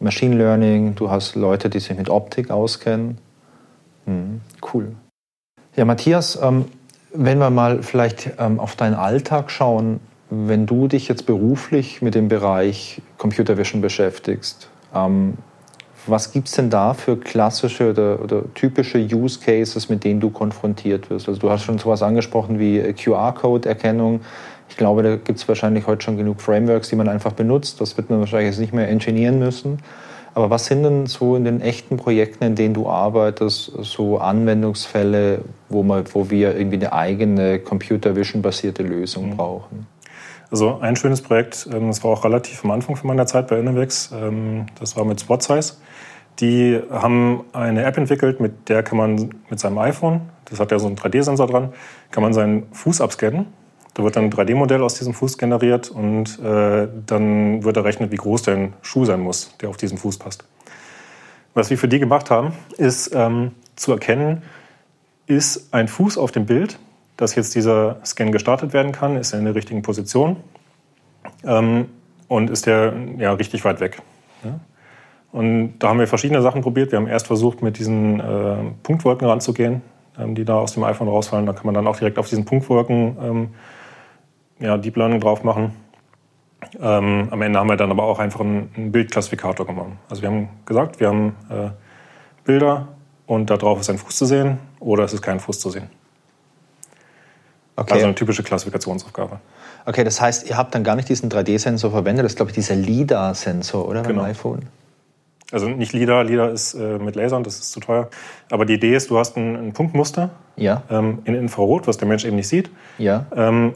[0.00, 3.16] Machine Learning, du hast Leute, die sich mit Optik auskennen
[4.10, 4.40] Mhm,
[4.72, 4.96] cool.
[5.76, 6.64] Ja, Matthias, ähm,
[7.14, 10.00] wenn wir mal vielleicht ähm, auf deinen Alltag schauen,
[10.30, 15.34] wenn du dich jetzt beruflich mit dem Bereich Computer Vision beschäftigst, ähm,
[16.06, 20.30] was gibt es denn da für klassische oder, oder, typische Use Cases, mit denen du
[20.30, 21.28] konfrontiert wirst?
[21.28, 24.20] Also du hast schon sowas angesprochen wie QR-Code-Erkennung.
[24.68, 27.80] Ich glaube, da gibt es wahrscheinlich heute schon genug Frameworks, die man einfach benutzt.
[27.80, 29.78] Das wird man wahrscheinlich jetzt nicht mehr ingenieren müssen.
[30.34, 35.40] Aber was sind denn so in den echten Projekten, in denen du arbeitest, so Anwendungsfälle,
[35.68, 39.36] wo, man, wo wir irgendwie eine eigene Computer Vision basierte Lösung mhm.
[39.36, 39.86] brauchen?
[40.50, 43.58] Also ein schönes Projekt, ähm, das war auch relativ am Anfang von meiner Zeit bei
[43.58, 45.74] Innovex, ähm, das war mit SpotSize.
[46.38, 50.78] Die haben eine App entwickelt, mit der kann man mit seinem iPhone, das hat ja
[50.78, 51.72] so einen 3D-Sensor dran,
[52.10, 53.46] kann man seinen Fuß abscannen
[53.94, 58.16] da wird dann ein 3D-Modell aus diesem Fuß generiert und äh, dann wird errechnet, wie
[58.16, 60.44] groß der Schuh sein muss, der auf diesen Fuß passt.
[61.54, 64.42] Was wir für die gemacht haben, ist ähm, zu erkennen,
[65.26, 66.78] ist ein Fuß auf dem Bild,
[67.16, 70.36] dass jetzt dieser Scan gestartet werden kann, ist er in der richtigen Position
[71.44, 71.86] ähm,
[72.28, 74.00] und ist der ja, richtig weit weg.
[74.44, 74.60] Ja?
[75.32, 76.92] Und da haben wir verschiedene Sachen probiert.
[76.92, 79.82] Wir haben erst versucht, mit diesen äh, Punktwolken ranzugehen,
[80.18, 81.46] ähm, die da aus dem iPhone rausfallen.
[81.46, 83.48] Da kann man dann auch direkt auf diesen Punktwolken ähm,
[84.60, 85.74] ja, Deep Learning drauf machen.
[86.80, 89.92] Ähm, am Ende haben wir dann aber auch einfach einen, einen Bildklassifikator gemacht.
[90.08, 91.70] Also wir haben gesagt, wir haben äh,
[92.44, 92.88] Bilder
[93.26, 95.88] und darauf ist ein Fuß zu sehen oder es ist kein Fuß zu sehen.
[97.76, 97.94] Okay.
[97.94, 99.40] Also eine typische Klassifikationsaufgabe.
[99.86, 102.54] Okay, das heißt, ihr habt dann gar nicht diesen 3D-Sensor verwendet, das ist, glaube ich,
[102.54, 104.02] dieser LIDAR-Sensor, oder?
[104.02, 104.20] Genau.
[104.20, 104.66] Beim iPhone?
[105.50, 108.10] Also nicht LIDAR, LIDAR ist äh, mit Lasern, das ist zu teuer.
[108.50, 112.06] Aber die Idee ist, du hast ein, ein Punktmuster Ja, ähm, in Infrarot, was der
[112.06, 112.70] Mensch eben nicht sieht.
[112.98, 113.26] ja.
[113.34, 113.74] Ähm,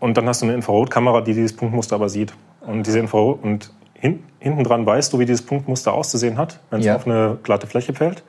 [0.00, 2.32] und dann hast du eine Infrarotkamera, die dieses Punktmuster aber sieht.
[2.60, 6.80] Und diese Infrarot und hin, hinten dran weißt du, wie dieses Punktmuster auszusehen hat, wenn
[6.80, 6.96] es Ja.
[6.96, 8.22] auf eine glatte Fläche fällt.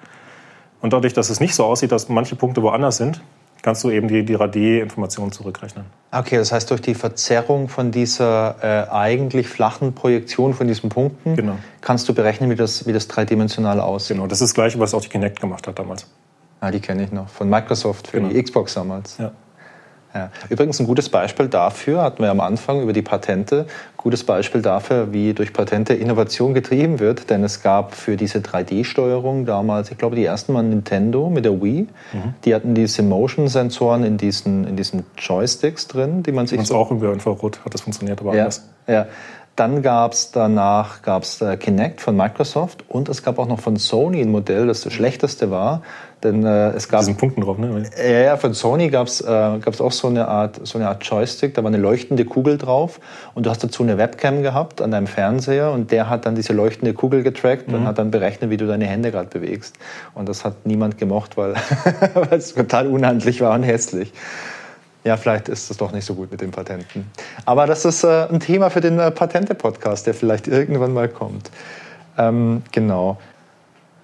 [0.81, 3.21] Und dadurch, dass es nicht so aussieht, dass manche Punkte woanders sind,
[3.63, 5.85] kannst du eben die, die Radie-Informationen zurückrechnen.
[6.11, 11.35] Okay, das heißt, durch die Verzerrung von dieser äh, eigentlich flachen Projektion von diesen Punkten
[11.35, 11.57] Genau.
[11.81, 14.15] kannst du berechnen, wie das, wie das dreidimensional aussieht.
[14.15, 16.07] Genau, das ist das Gleiche, was auch die Kinect gemacht hat damals.
[16.61, 18.29] Ah, die kenne ich noch, von Microsoft für Genau.
[18.31, 19.17] die Xbox damals.
[19.17, 19.31] Ja.
[20.17, 20.31] Ja.
[20.49, 25.13] Übrigens ein gutes Beispiel dafür, hatten wir am Anfang über die Patente, gutes Beispiel dafür,
[25.13, 27.29] wie durch Patente Innovation getrieben wird.
[27.29, 31.61] Denn es gab für diese 3D-Steuerung damals, ich glaube, die ersten Mal Nintendo mit der
[31.61, 31.87] Wii.
[32.45, 36.75] Die hatten diese Motion-Sensoren in diesen, in diesen Joysticks drin, die man sich Und so
[36.75, 38.67] auch über Infrarot hat das funktioniert, aber ja, anders.
[38.87, 39.07] ja.
[39.57, 43.75] Dann gab es danach gab's, äh, Kinect von Microsoft und es gab auch noch von
[43.77, 45.81] Sony ein Modell, das das schlechteste war.
[46.23, 47.83] Denn äh, es gab Diesen Punkten drauf, ne?
[47.95, 49.25] ja, ja, von Sony gab es äh,
[49.59, 52.99] gab's auch so eine, Art, so eine Art Joystick, da war eine leuchtende Kugel drauf
[53.35, 56.53] und du hast dazu eine Webcam gehabt an deinem Fernseher und der hat dann diese
[56.53, 59.75] leuchtende Kugel getrackt und hat dann berechnet, wie du deine Hände gerade bewegst.
[60.15, 61.53] Und das hat niemand gemocht, weil
[62.15, 64.11] weil es total unhandlich war und hässlich.
[65.03, 67.09] Ja, vielleicht ist es doch nicht so gut mit den Patenten.
[67.45, 71.51] Aber das ist äh, ein Thema für den äh, Patente-Podcast, der vielleicht irgendwann mal kommt.
[72.17, 73.17] Ähm, genau.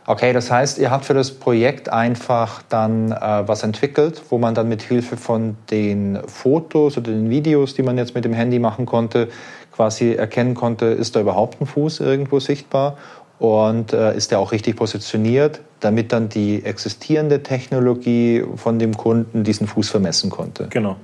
[0.05, 4.53] Okay, das heißt, ihr habt für das Projekt einfach dann äh, was entwickelt, wo man
[4.53, 8.59] dann mit Hilfe von den Fotos oder den Videos, die man jetzt mit dem Handy
[8.59, 9.29] machen konnte,
[9.71, 12.97] quasi erkennen konnte, ist da überhaupt ein Fuß irgendwo sichtbar
[13.39, 19.43] und äh, ist der auch richtig positioniert, damit dann die existierende Technologie von dem Kunden
[19.43, 20.67] diesen Fuß vermessen konnte.
[20.69, 20.97] Genau.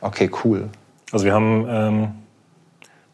[0.00, 0.68] Okay, cool.
[1.12, 2.08] Also wir haben ähm,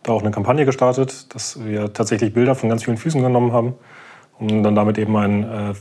[0.02, 3.74] da auch eine Kampagne gestartet, dass wir tatsächlich Bilder von ganz vielen Füßen genommen haben,
[4.40, 5.74] um dann damit eben ein äh,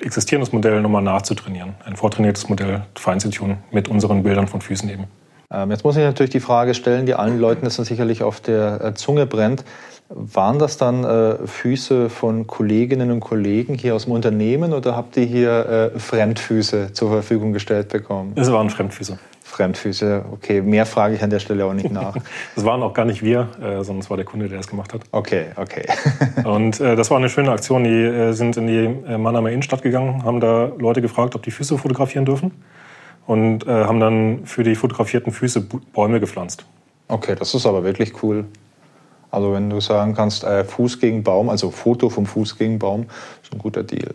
[0.00, 1.74] existierendes Modell nochmal nachzutrainieren.
[1.84, 5.04] Ein vortrainiertes Modell fein zu tun mit unseren Bildern von Füßen eben.
[5.52, 8.40] Ähm, jetzt muss ich natürlich die Frage stellen, die allen Leuten das dann sicherlich auf
[8.40, 9.64] der äh, Zunge brennt.
[10.08, 15.16] Waren das dann äh, Füße von Kolleginnen und Kollegen hier aus dem Unternehmen oder habt
[15.16, 18.32] ihr hier äh, Fremdfüße zur Verfügung gestellt bekommen?
[18.36, 19.18] Es waren Fremdfüße.
[19.54, 22.16] Fremdfüße, okay, mehr frage ich an der Stelle auch nicht nach.
[22.56, 24.92] Das waren auch gar nicht wir, äh, sondern es war der Kunde, der das gemacht
[24.92, 25.02] hat.
[25.12, 25.86] Okay, okay.
[26.44, 27.84] Und äh, das war eine schöne Aktion.
[27.84, 31.78] Die äh, sind in die Mannheimer Innenstadt gegangen, haben da Leute gefragt, ob die Füße
[31.78, 32.52] fotografieren dürfen.
[33.26, 35.62] Und haben dann für die fotografierten Füße
[35.94, 36.66] Bäume gepflanzt.
[37.08, 38.44] Okay, das ist aber wirklich cool.
[39.30, 43.06] Also wenn du sagen kannst, Fuß gegen Baum, also Foto vom Fuß gegen Baum,
[43.42, 44.12] ist ein guter Deal.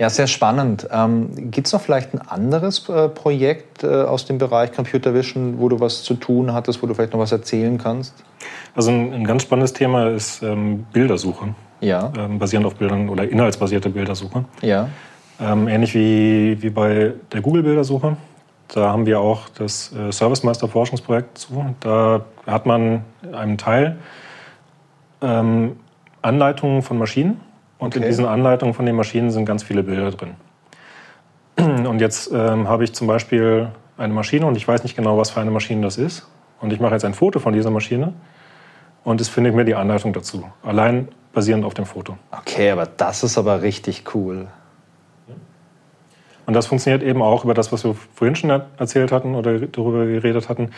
[0.00, 0.88] Ja, sehr spannend.
[0.90, 5.58] Ähm, Gibt es noch vielleicht ein anderes äh, Projekt äh, aus dem Bereich Computer Vision,
[5.58, 8.14] wo du was zu tun hattest, wo du vielleicht noch was erzählen kannst?
[8.74, 13.28] Also ein, ein ganz spannendes Thema ist ähm, Bildersuche, Ja, ähm, basierend auf Bildern oder
[13.28, 14.46] inhaltsbasierte Bildersuche.
[14.62, 14.88] ja.
[15.38, 18.16] Ähm, ähnlich wie, wie bei der Google-Bildersuche.
[18.68, 21.74] Da haben wir auch das äh, Service Master Forschungsprojekt zu.
[21.80, 23.98] Da hat man einen Teil
[25.22, 25.76] ähm,
[26.22, 27.40] Anleitungen von Maschinen.
[27.80, 28.08] Und in Okay.
[28.10, 30.34] diesen Anleitungen von den Maschinen sind ganz viele Bilder drin.
[31.86, 33.68] Und jetzt ähm, habe ich zum Beispiel
[33.98, 36.26] eine Maschine und ich weiß nicht genau, was für eine Maschine das ist.
[36.60, 38.14] Und ich mache jetzt ein Foto von dieser Maschine
[39.04, 40.44] und es findet mir die Anleitung dazu.
[40.62, 42.16] Allein basierend auf dem Foto.
[42.30, 44.46] Okay, aber das ist aber richtig cool.
[46.46, 49.58] Und das funktioniert eben auch über das, was wir vorhin schon er- erzählt hatten oder
[49.58, 50.70] darüber geredet hatten,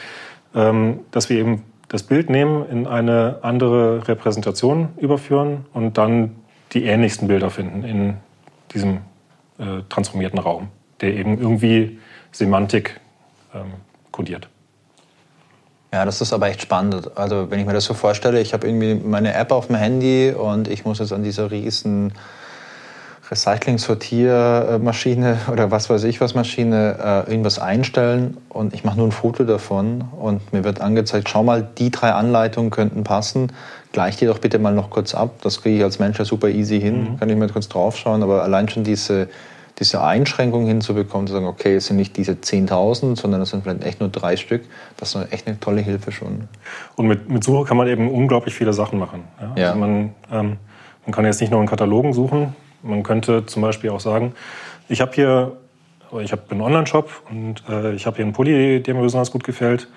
[0.55, 6.37] ähm, dass wir eben das Bild nehmen, in eine andere Repräsentation überführen und dann
[6.73, 8.17] die ähnlichsten Bilder finden in
[8.75, 8.99] diesem
[9.59, 10.69] äh, transformierten Raum,
[11.01, 11.99] der eben irgendwie
[12.31, 13.01] Semantik
[13.55, 13.73] ähm,
[14.11, 14.49] kodiert.
[15.93, 17.19] Ja, das ist aber echt spannend.
[17.19, 20.33] Also wenn ich mir das so vorstelle, ich habe irgendwie meine App auf dem Handy
[20.33, 22.15] und ich muss jetzt an dieser riesen
[23.31, 29.13] Recycling-Sortiermaschine oder was weiß ich was Maschine äh, irgendwas einstellen und ich mache nur ein
[29.13, 33.53] Foto davon und mir wird angezeigt, schau mal, die drei Anleitungen könnten passen.
[33.93, 35.35] Gleich die doch bitte mal noch kurz ab.
[35.43, 37.17] Das kriege ich als Mensch ja super easy hin.
[37.19, 38.23] Kann ich mal kurz draufschauen.
[38.23, 39.29] Aber allein schon diese,
[39.79, 43.85] diese Einschränkung hinzubekommen, zu sagen, okay, es sind nicht diese 10.000, sondern es sind vielleicht
[43.85, 44.63] echt nur drei Stück,
[44.97, 46.49] das ist echt eine tolle Hilfe schon.
[46.97, 49.25] Und mit, mit Suche kann man eben unglaublich viele Sachen machen.
[49.41, 49.53] Ja?
[49.57, 49.67] Ja.
[49.69, 50.57] Also man, ähm,
[51.05, 52.55] man kann jetzt nicht nur in Katalogen suchen.
[52.83, 54.35] Man könnte zum Beispiel auch sagen,
[54.89, 55.57] ich habe hier,
[56.21, 59.45] ich habe einen Online-Shop und äh, ich habe hier einen Pulli, der mir besonders gut
[59.45, 59.89] gefällt.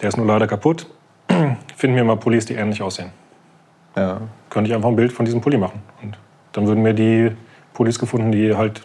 [0.00, 0.86] Der ist nur leider kaputt.
[1.76, 3.10] Finden wir mal Pullis, die ähnlich aussehen.
[3.96, 4.20] Ja.
[4.50, 5.80] Könnte ich einfach ein Bild von diesem Pulli machen.
[6.02, 6.18] Und
[6.52, 7.32] dann würden mir die
[7.72, 8.82] Pullis gefunden, die halt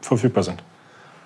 [0.00, 0.62] verfügbar sind.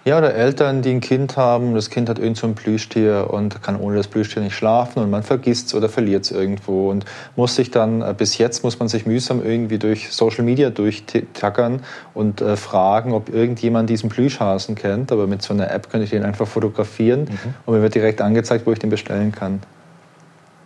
[0.05, 3.62] Ja, oder Eltern, die ein Kind haben, das Kind hat irgend so ein Plüschtier und
[3.62, 7.05] kann ohne das Plüschtier nicht schlafen und man vergisst es oder verliert es irgendwo und
[7.36, 11.82] muss sich dann, äh, bis jetzt muss man sich mühsam irgendwie durch Social Media durchtackern
[12.14, 16.11] und äh, fragen, ob irgendjemand diesen Plüschhasen kennt, aber mit so einer App könnte ich
[16.11, 17.55] den einfach fotografieren mhm.
[17.66, 19.61] und mir wird direkt angezeigt, wo ich den bestellen kann.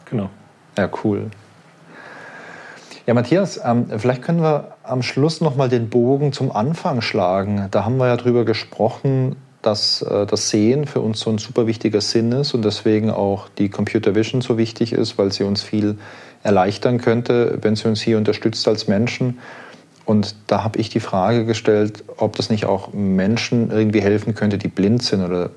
[0.09, 0.31] Genau.
[0.79, 1.31] Ja, cool.
[3.05, 7.67] Ja, Matthias, ähm, vielleicht können wir am Schluss noch mal den Bogen zum Anfang schlagen.
[7.73, 11.67] Da haben wir ja drüber gesprochen, dass äh, das Sehen für uns so ein super
[11.67, 15.63] wichtiger Sinn ist und deswegen auch die Computer Vision so wichtig ist, weil sie uns
[15.63, 15.99] viel
[16.45, 19.41] erleichtern könnte, wenn sie uns hier unterstützt als Menschen.
[20.05, 24.59] Und da habe ich die Frage gestellt, ob das nicht auch Menschen irgendwie helfen könnte,
[24.59, 25.51] die blind sind oder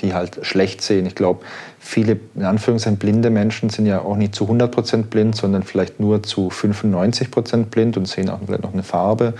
[0.00, 1.06] die halt schlecht sehen.
[1.06, 1.40] Ich glaube,
[1.78, 6.00] viele, in Anführungszeichen, blinde Menschen sind ja auch nicht zu 100 Prozent blind, sondern vielleicht
[6.00, 9.34] nur zu 95 Prozent blind und sehen auch vielleicht noch eine Farbe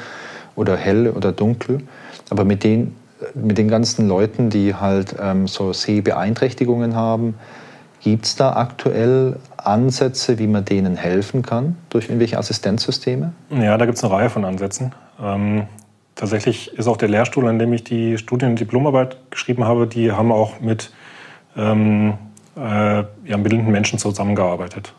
[0.56, 1.80] oder hell oder dunkel.
[2.28, 2.94] Aber mit den,
[3.34, 7.34] mit den ganzen Leuten, die halt ähm, so Sehbeeinträchtigungen haben,
[8.00, 13.32] gibt es da aktuell Ansätze, wie man denen helfen kann durch irgendwelche Assistenzsysteme?
[13.50, 14.92] Ja, da gibt es eine Reihe von Ansätzen.
[15.22, 15.64] Ähm,
[16.20, 20.12] Tatsächlich ist auch der Lehrstuhl, an dem ich die Studien- und Diplomarbeit geschrieben habe, die
[20.12, 20.92] haben auch mit
[21.56, 22.18] ähm,
[22.58, 24.92] äh, ja, blinden Menschen zusammengearbeitet.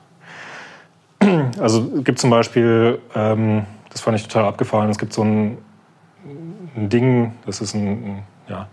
[1.60, 5.60] Also es gibt zum Beispiel, ähm, das fand ich total abgefahren, es gibt so ein,
[6.76, 8.68] ein Ding, das ist ein, ein, ja,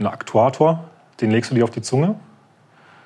[0.00, 0.82] ein Aktuator,
[1.20, 2.16] den legst du dir auf die Zunge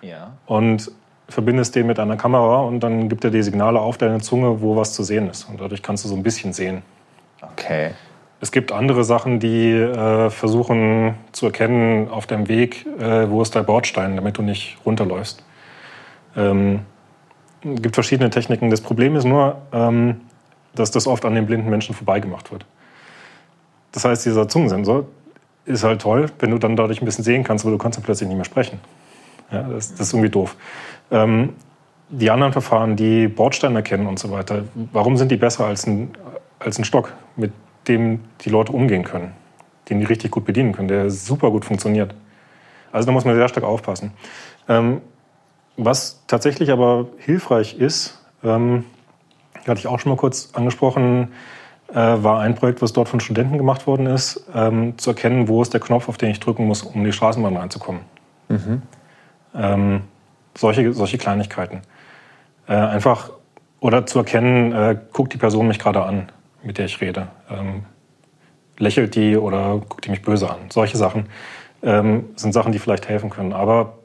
[0.00, 0.32] ja.
[0.46, 0.90] und
[1.28, 4.74] verbindest den mit einer Kamera und dann gibt er die Signale auf deine Zunge, wo
[4.74, 5.44] was zu sehen ist.
[5.50, 6.82] Und dadurch kannst du so ein bisschen sehen.
[7.40, 7.90] Okay.
[8.40, 13.54] Es gibt andere Sachen, die äh, versuchen zu erkennen auf deinem Weg, äh, wo ist
[13.54, 15.42] der Bordstein, damit du nicht runterläufst.
[16.36, 16.80] Ähm,
[17.64, 18.70] es gibt verschiedene Techniken.
[18.70, 20.20] Das Problem ist nur, ähm,
[20.74, 22.66] dass das oft an den blinden Menschen vorbeigemacht wird.
[23.92, 25.06] Das heißt, dieser Zungensensor
[25.64, 28.04] ist halt toll, wenn du dann dadurch ein bisschen sehen kannst, aber du kannst dann
[28.04, 28.78] plötzlich nicht mehr sprechen.
[29.50, 30.56] Ja, das, das ist irgendwie doof.
[31.10, 31.54] Ähm,
[32.08, 36.10] die anderen Verfahren, die Bordsteine erkennen und so weiter, warum sind die besser als ein,
[36.58, 37.52] als ein Stock, mit
[37.88, 39.32] dem die Leute umgehen können,
[39.88, 42.14] den die richtig gut bedienen können, der super gut funktioniert.
[42.92, 44.12] Also da muss man sehr stark aufpassen.
[44.68, 45.00] Ähm,
[45.76, 48.84] was tatsächlich aber hilfreich ist, ähm,
[49.66, 51.32] hatte ich auch schon mal kurz angesprochen,
[51.88, 55.62] äh, war ein Projekt, was dort von Studenten gemacht worden ist, ähm, zu erkennen, wo
[55.62, 58.02] ist der Knopf, auf den ich drücken muss, um in die Straßenbahn reinzukommen.
[58.48, 58.82] Mhm.
[59.54, 60.02] Ähm,
[60.56, 61.82] solche, solche Kleinigkeiten.
[62.66, 63.30] Äh, einfach,
[63.80, 66.28] oder zu erkennen, äh, guckt die Person mich gerade an
[66.66, 67.28] mit der ich rede.
[67.50, 67.84] Ähm,
[68.78, 70.70] lächelt die oder guckt die mich böse an?
[70.70, 71.26] Solche Sachen
[71.82, 73.52] ähm, sind Sachen, die vielleicht helfen können.
[73.52, 73.98] Aber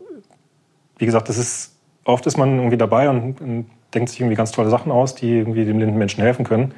[0.98, 4.52] wie gesagt, das ist, oft ist man irgendwie dabei und, und denkt sich irgendwie ganz
[4.52, 6.74] tolle Sachen aus, die irgendwie dem blinden Menschen helfen können,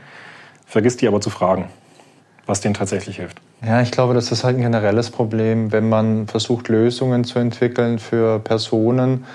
[0.66, 1.66] vergisst die aber zu fragen,
[2.46, 3.40] was denen tatsächlich hilft.
[3.66, 8.00] Ja, ich glaube, das ist halt ein generelles Problem, wenn man versucht, Lösungen zu entwickeln
[8.00, 9.26] für Personen,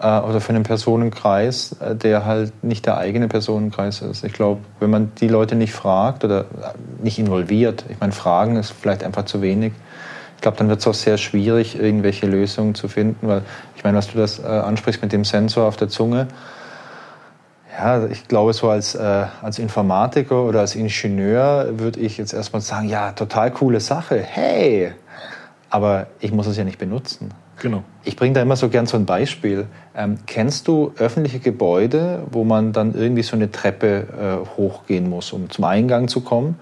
[0.00, 4.24] oder für einen Personenkreis, äh, der halt nicht der eigene Personenkreis ist.
[4.24, 6.44] Ich glaube, wenn man die Leute nicht fragt oder äh,
[7.02, 9.72] nicht involviert, ich meine, Fragen ist vielleicht einfach zu wenig.
[10.36, 13.42] Ich glaube, dann wird es auch sehr schwierig, irgendwelche Lösungen zu finden, weil
[13.76, 16.28] ich meine, was du das äh, ansprichst mit dem Sensor auf der Zunge,
[17.78, 22.62] ja, ich glaube, so als, äh, als Informatiker oder als Ingenieur würde ich jetzt erstmal
[22.62, 24.92] sagen, ja, total coole Sache, hey,
[25.70, 27.30] aber ich muss es ja nicht benutzen.
[27.60, 27.84] Genau.
[28.04, 29.66] Ich bringe da immer so gern so ein Beispiel.
[29.94, 35.32] Ähm, kennst du öffentliche Gebäude, wo man dann irgendwie so eine Treppe äh, hochgehen muss,
[35.32, 36.58] um zum Eingang zu kommen?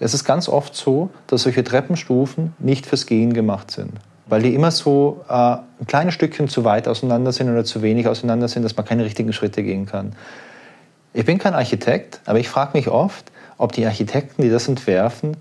[0.00, 3.92] Es ist ganz oft so, dass solche Treppenstufen nicht fürs Gehen gemacht sind.
[4.26, 8.08] Weil die immer so äh, ein kleines Stückchen zu weit auseinander sind oder zu wenig
[8.08, 10.16] auseinander sind, dass man keine richtigen Schritte gehen kann.
[11.14, 15.36] Ich bin kein Architekt, aber ich frage mich oft, ob die Architekten, die das entwerfen,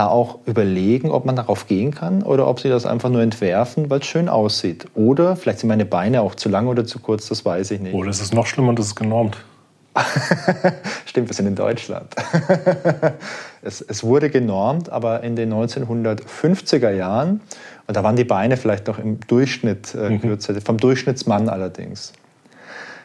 [0.00, 3.90] da auch überlegen, ob man darauf gehen kann oder ob sie das einfach nur entwerfen,
[3.90, 4.86] weil es schön aussieht.
[4.94, 7.92] Oder vielleicht sind meine Beine auch zu lang oder zu kurz, das weiß ich nicht.
[7.92, 9.36] Oder es ist noch schlimmer und es ist genormt.
[11.04, 12.14] Stimmt, wir sind in Deutschland.
[13.62, 17.42] es, es, wurde genormt, aber in den 1950er Jahren,
[17.86, 20.20] und da waren die Beine vielleicht noch im Durchschnitt äh, mhm.
[20.22, 22.14] kürzer, vom Durchschnittsmann allerdings.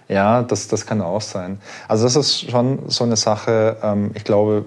[0.08, 1.60] Ja, das, das kann auch sein.
[1.90, 4.64] Also das ist schon so eine Sache, ähm, ich glaube,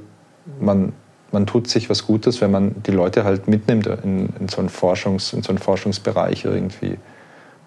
[0.61, 0.93] man
[1.33, 4.71] man tut sich was Gutes, wenn man die Leute halt mitnimmt in, in, so, einen
[4.71, 6.99] Forschungs-, in so einen Forschungsbereich irgendwie.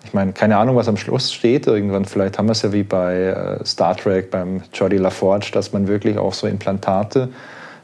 [0.03, 2.05] Ich meine, keine Ahnung, was am Schluss steht irgendwann.
[2.05, 5.87] Vielleicht haben wir es ja wie bei äh, Star Trek, beim Jordi LaForge, dass man
[5.87, 7.29] wirklich auch so Implantate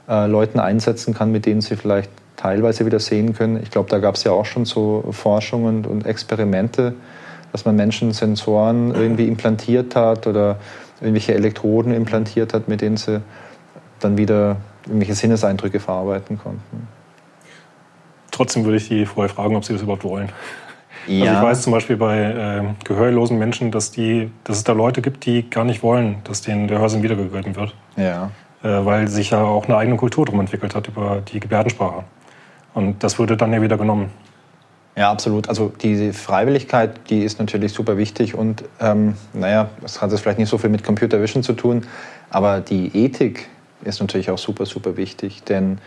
[0.09, 3.59] äh, Leuten einsetzen kann, mit denen sie vielleicht teilweise wieder sehen können.
[3.61, 6.95] Ich glaube, da gab es ja auch schon so Forschungen und Experimente,
[7.51, 10.57] dass man Menschen Sensoren irgendwie implantiert hat oder
[11.01, 13.21] irgendwelche Elektroden implantiert hat, mit denen sie
[13.99, 14.57] dann wieder
[14.87, 16.87] irgendwelche Sinneseindrücke verarbeiten konnten.
[18.31, 20.29] Trotzdem würde ich die vorher fragen, ob sie das überhaupt wollen.
[21.07, 21.25] Ja.
[21.25, 25.01] Also ich weiß zum Beispiel bei äh, gehörlosen Menschen, dass, die, dass es da Leute
[25.01, 27.73] gibt, die gar nicht wollen, dass denen der Hörsinn wiedergegeben wird.
[27.95, 28.31] Ja.
[28.63, 32.03] Äh, weil sich ja auch eine eigene Kultur drum entwickelt hat über die Gebärdensprache.
[32.73, 34.11] Und das würde dann ja wieder genommen.
[34.97, 35.47] Ja, absolut.
[35.47, 40.39] Also die Freiwilligkeit, die ist natürlich super wichtig und ähm, naja, das hat jetzt vielleicht
[40.39, 41.85] nicht so viel mit Computer Vision zu tun,
[42.31, 43.47] aber die Ethik
[43.83, 45.79] ist natürlich auch super, super wichtig, denn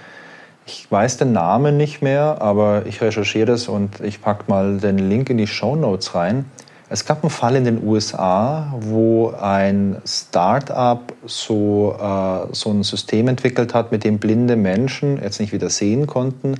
[0.66, 4.98] ich weiß den Namen nicht mehr, aber ich recherchiere das und ich packe mal den
[4.98, 6.44] Link in die Show Notes rein.
[6.88, 13.28] Es gab einen Fall in den USA, wo ein Start-up so, äh, so ein System
[13.28, 16.56] entwickelt hat, mit dem blinde Menschen jetzt nicht wieder sehen konnten,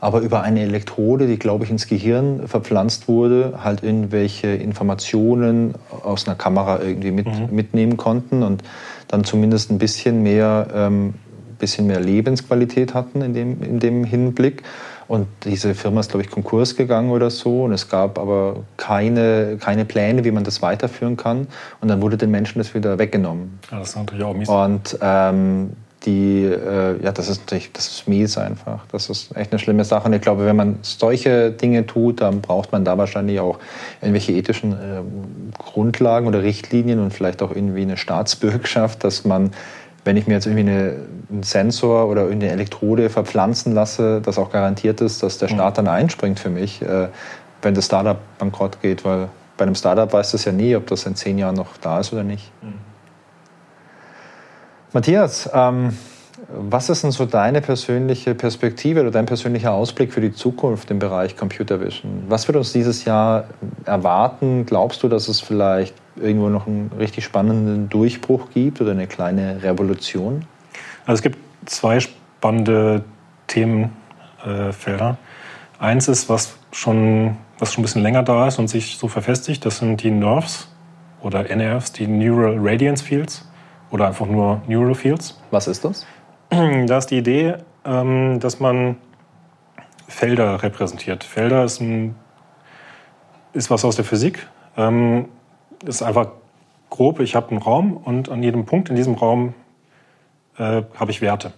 [0.00, 6.26] aber über eine Elektrode, die, glaube ich, ins Gehirn verpflanzt wurde, halt irgendwelche Informationen aus
[6.26, 7.48] einer Kamera irgendwie mit, mhm.
[7.50, 8.62] mitnehmen konnten und
[9.08, 11.14] dann zumindest ein bisschen mehr, ähm,
[11.58, 14.62] bisschen mehr Lebensqualität hatten in dem, in dem Hinblick.
[15.08, 17.64] Und diese Firma ist, glaube ich, Konkurs gegangen oder so.
[17.64, 21.46] Und es gab aber keine, keine Pläne, wie man das weiterführen kann.
[21.80, 23.60] Und dann wurde den Menschen das wieder weggenommen.
[23.70, 24.48] Ja, das ist natürlich auch mies.
[24.48, 25.70] Und ähm,
[26.06, 28.84] die, äh, ja, das ist natürlich, das ist mies einfach.
[28.92, 30.06] Das ist echt eine schlimme Sache.
[30.06, 33.58] Und ich glaube, wenn man solche Dinge tut, dann braucht man da wahrscheinlich auch
[34.00, 35.02] irgendwelche ethischen äh,
[35.58, 39.50] Grundlagen oder Richtlinien und vielleicht auch irgendwie eine Staatsbürgschaft, dass man
[40.04, 40.94] wenn ich mir jetzt irgendwie eine,
[41.30, 45.88] einen Sensor oder eine Elektrode verpflanzen lasse, dass auch garantiert ist, dass der Staat dann
[45.88, 47.08] einspringt für mich, äh,
[47.60, 51.06] wenn das Startup bankrott geht, weil bei einem Startup weiß das ja nie, ob das
[51.06, 52.52] in zehn Jahren noch da ist oder nicht.
[52.62, 52.85] Mhm.
[54.96, 55.94] Matthias, ähm,
[56.48, 60.98] was ist denn so deine persönliche Perspektive oder dein persönlicher Ausblick für die Zukunft im
[60.98, 62.24] Bereich Computer Vision?
[62.28, 63.44] Was wird uns dieses Jahr
[63.84, 64.64] erwarten?
[64.64, 69.62] Glaubst du, dass es vielleicht irgendwo noch einen richtig spannenden Durchbruch gibt oder eine kleine
[69.62, 70.46] Revolution?
[71.04, 71.36] Also es gibt
[71.66, 73.04] zwei spannende
[73.48, 75.18] Themenfelder.
[75.78, 79.66] Eins ist, was schon, was schon ein bisschen länger da ist und sich so verfestigt,
[79.66, 80.68] das sind die NERVs
[81.20, 83.44] oder NRFs, die Neural Radiance Fields
[83.96, 85.40] oder einfach nur Neural Fields.
[85.50, 86.06] Was ist das?
[86.86, 88.96] Da ist die Idee, ähm, dass man
[90.06, 91.24] Felder repräsentiert.
[91.24, 92.14] Felder ist, ein,
[93.54, 94.46] ist was aus der Physik.
[94.76, 95.28] Ähm,
[95.84, 96.28] ist einfach
[96.90, 99.54] grob, ich habe einen Raum und an jedem Punkt in diesem Raum
[100.58, 101.54] äh, habe ich Werte.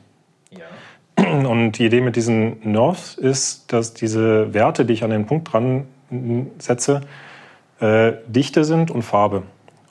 [0.51, 1.25] Ja.
[1.49, 5.53] Und die Idee mit diesen Nerves ist, dass diese Werte, die ich an den Punkt
[5.53, 5.89] dran
[6.59, 7.01] setze,
[7.81, 9.43] äh, Dichte sind und Farbe.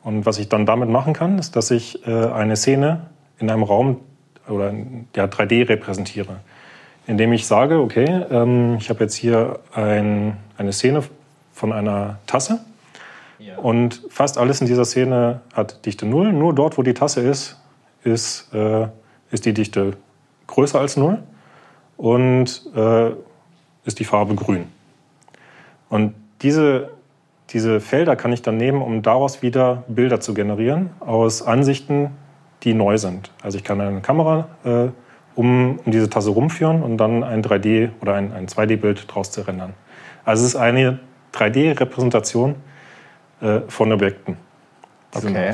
[0.07, 3.07] Und was ich dann damit machen kann, ist, dass ich äh, eine Szene
[3.39, 3.99] in einem Raum
[4.47, 4.73] oder
[5.13, 6.37] ja, 3D repräsentiere.
[7.07, 11.03] Indem ich sage, okay, ähm, ich habe jetzt hier ein, eine Szene
[11.51, 12.61] von einer Tasse
[13.37, 13.57] ja.
[13.57, 16.31] und fast alles in dieser Szene hat Dichte 0.
[16.31, 17.61] Nur dort, wo die Tasse ist,
[18.05, 18.87] ist, äh,
[19.31, 19.97] ist die Dichte
[20.47, 21.21] größer als 0
[21.97, 23.09] und äh,
[23.83, 24.67] ist die Farbe grün.
[25.89, 26.91] Und diese,
[27.51, 32.11] diese Felder kann ich dann nehmen, um daraus wieder Bilder zu generieren aus Ansichten,
[32.63, 33.31] die neu sind.
[33.41, 34.87] Also ich kann eine Kamera äh,
[35.35, 39.41] um, um, diese Tasse rumführen und dann ein 3D- oder ein, ein 2D-Bild daraus zu
[39.41, 39.73] rendern.
[40.25, 40.99] Also es ist eine
[41.33, 42.55] 3D-Repräsentation
[43.39, 44.37] äh, von Objekten.
[45.15, 45.53] Okay.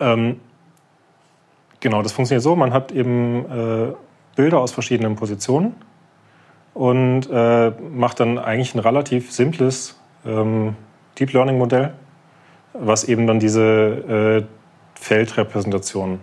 [0.00, 0.40] Ähm,
[1.80, 3.92] genau, das funktioniert so, man hat eben äh,
[4.34, 5.74] Bilder aus verschiedenen Positionen
[6.78, 10.76] und äh, macht dann eigentlich ein relativ simples ähm,
[11.18, 11.92] Deep Learning Modell,
[12.72, 14.44] was eben dann diese äh,
[14.94, 16.20] Feldrepräsentation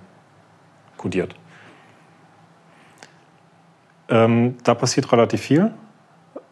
[0.96, 1.36] kodiert.
[4.08, 5.72] Ähm, da passiert relativ viel.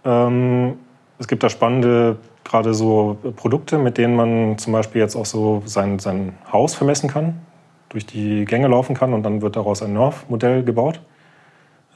[0.04, 0.74] Ähm,
[1.18, 5.64] es gibt da spannende, gerade so Produkte, mit denen man zum Beispiel jetzt auch so
[5.64, 7.39] sein, sein Haus vermessen kann,
[7.88, 10.99] durch die Gänge laufen kann und dann wird daraus ein Nerf-Modell gebaut,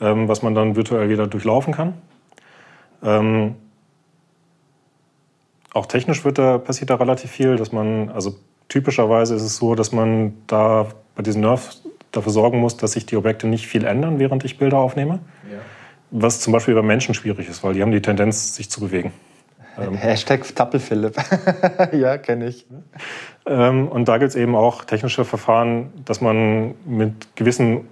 [0.02, 1.94] ähm, was man dann virtuell wieder durchlaufen kann.
[3.04, 3.56] Ähm,
[5.74, 8.36] auch technisch wird da, passiert da relativ viel, dass man, also
[8.68, 13.06] typischerweise ist es so, dass man da bei diesen Nerfs dafür sorgen muss, dass sich
[13.06, 15.20] die Objekte nicht viel ändern, während ich Bilder aufnehme.
[15.52, 15.60] Ja.
[16.10, 19.12] Was zum Beispiel bei Menschen schwierig ist, weil die haben die Tendenz, sich zu bewegen.
[19.80, 21.16] Ähm, Hashtag Tappelphilipp.
[21.94, 22.66] ja, kenne ich.
[23.46, 27.88] Ähm, und da gibt es eben auch technische Verfahren, dass man mit gewissen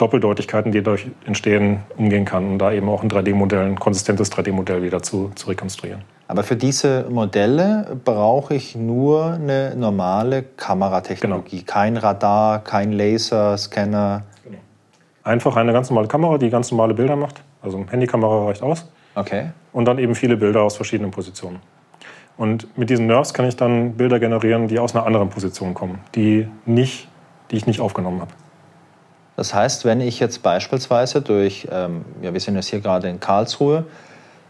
[0.00, 4.82] Doppeldeutigkeiten, die dadurch entstehen, umgehen kann und da eben auch ein 3D-Modell, ein konsistentes 3D-Modell
[4.82, 6.02] wieder zu, zu rekonstruieren.
[6.28, 11.60] Aber für diese Modelle brauche ich nur eine normale Kameratechnologie.
[11.60, 11.72] Genau.
[11.72, 14.22] Kein Radar, kein Laserscanner.
[14.44, 14.58] Genau.
[15.24, 17.42] Einfach eine ganz normale Kamera, die ganz normale Bilder macht.
[17.60, 18.88] Also eine Handykamera reicht aus.
[19.14, 19.50] Okay.
[19.72, 21.58] Und dann eben viele Bilder aus verschiedenen Positionen.
[22.36, 25.98] Und mit diesen Nerves kann ich dann Bilder generieren, die aus einer anderen Position kommen,
[26.14, 27.08] die, nicht,
[27.50, 28.30] die ich nicht aufgenommen habe.
[29.40, 33.20] Das heißt, wenn ich jetzt beispielsweise durch, ähm, ja, wir sind jetzt hier gerade in
[33.20, 33.86] Karlsruhe,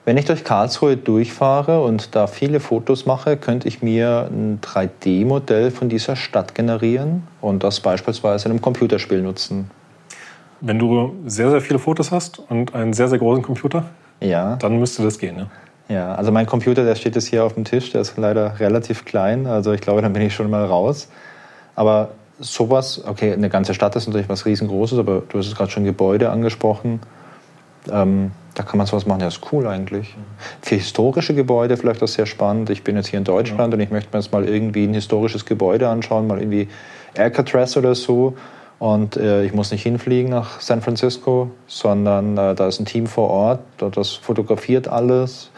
[0.05, 5.70] wenn ich durch Karlsruhe durchfahre und da viele Fotos mache, könnte ich mir ein 3D-Modell
[5.70, 9.70] von dieser Stadt generieren und das beispielsweise in einem Computerspiel nutzen.
[10.61, 13.84] Wenn du sehr, sehr viele Fotos hast und einen sehr, sehr großen Computer,
[14.18, 14.57] ja.
[14.57, 15.36] dann müsste das gehen.
[15.36, 15.47] Ne?
[15.88, 19.05] Ja, also mein Computer, der steht jetzt hier auf dem Tisch, der ist leider relativ
[19.05, 19.47] klein.
[19.47, 21.07] Also ich glaube, dann bin ich schon mal raus.
[21.76, 22.09] Aber
[22.41, 25.84] sowas, okay, eine ganze Stadt ist natürlich was riesengroßes, aber du hast es gerade schon
[25.84, 27.01] Gebäude angesprochen.
[27.91, 30.14] Ähm, da kann man sowas machen, ja, ist cool eigentlich.
[30.61, 32.70] Für historische Gebäude vielleicht auch sehr spannend.
[32.70, 33.76] Ich bin jetzt hier in Deutschland ja.
[33.76, 36.68] und ich möchte mir jetzt mal irgendwie ein historisches Gebäude anschauen, mal irgendwie
[37.16, 38.36] Alcatraz oder so.
[38.78, 43.07] Und äh, ich muss nicht hinfliegen nach San Francisco, sondern äh, da ist ein Team
[43.07, 45.51] vor Ort, das fotografiert alles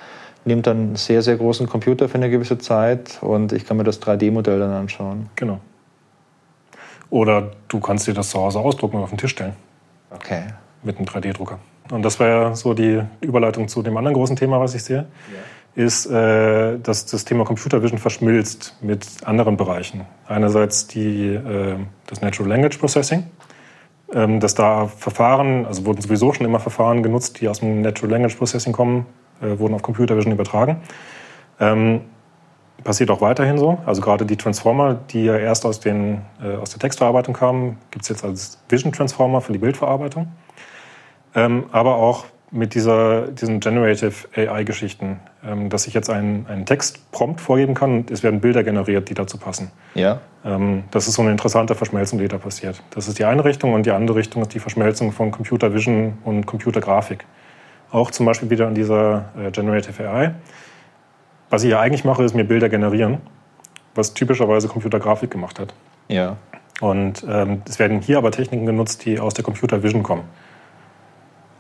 [0.45, 3.85] nimmt dann einen sehr, sehr großen Computer für eine gewisse Zeit und ich kann mir
[3.85, 5.29] das 3D-Modell dann anschauen.
[5.37, 5.61] Genau.
[7.13, 9.53] Oder du kannst dir das zu Hause ausdrucken und auf den Tisch stellen.
[10.09, 10.45] Okay.
[10.83, 11.59] Mit einem 3D-Drucker.
[11.91, 15.05] Und das wäre so die Überleitung zu dem anderen großen Thema, was ich sehe,
[15.77, 15.85] ja.
[15.85, 20.07] ist, äh, dass das Thema Computer Vision verschmilzt mit anderen Bereichen.
[20.27, 23.25] Einerseits die, äh, das Natural Language Processing,
[24.15, 28.11] ähm, dass da Verfahren, also wurden sowieso schon immer Verfahren genutzt, die aus dem Natural
[28.11, 29.05] Language Processing kommen,
[29.43, 30.81] äh, wurden auf Computer Vision übertragen.
[31.61, 32.01] Ähm,
[32.85, 33.79] passiert auch weiterhin so.
[33.87, 38.03] Also gerade die Transformer, die ja erst aus, den, äh, aus der Textverarbeitung kamen, gibt
[38.05, 40.29] es jetzt als Vision Transformer für die Bildverarbeitung.
[41.35, 47.41] Ähm, aber auch mit dieser, diesen Generative AI-Geschichten, ähm, dass ich jetzt einen, einen Textprompt
[47.41, 49.71] vorgeben kann und es werden Bilder generiert, die dazu passen.
[49.95, 50.21] Ja.
[50.45, 52.83] Ähm, das ist so eine interessante Verschmelzung, die da passiert.
[52.91, 56.19] Das ist die eine Richtung und die andere Richtung ist die Verschmelzung von Computer Vision
[56.25, 57.25] und Computergrafik
[57.93, 60.35] auch zum Beispiel wieder an dieser äh, Generative AI.
[61.53, 63.19] Was ich ja eigentlich mache, ist mir Bilder generieren,
[63.95, 65.75] was typischerweise Computergrafik gemacht hat.
[66.09, 66.39] Ja.
[66.81, 70.23] Und ähm, es werden hier aber Techniken genutzt, die aus der Computer Vision kommen.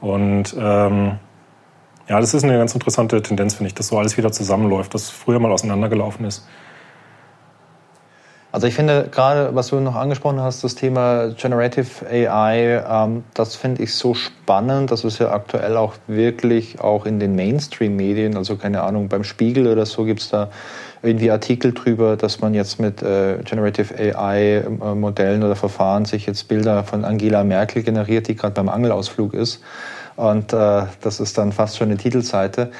[0.00, 1.18] Und ähm,
[2.08, 5.10] ja, das ist eine ganz interessante Tendenz, finde ich, dass so alles wieder zusammenläuft, das
[5.10, 6.48] früher mal auseinandergelaufen ist.
[8.52, 13.56] Also ich finde gerade, was du noch angesprochen hast, das Thema Generative AI, ähm, das
[13.56, 14.90] finde ich so spannend.
[14.90, 19.66] Das ist ja aktuell auch wirklich auch in den Mainstream-Medien, also keine Ahnung, beim Spiegel
[19.66, 20.50] oder so gibt es da
[21.02, 26.46] irgendwie Artikel drüber, dass man jetzt mit äh, Generative AI-Modellen äh, oder Verfahren sich jetzt
[26.48, 29.62] Bilder von Angela Merkel generiert, die gerade beim Angelausflug ist.
[30.16, 32.70] Und äh, das ist dann fast schon eine Titelseite.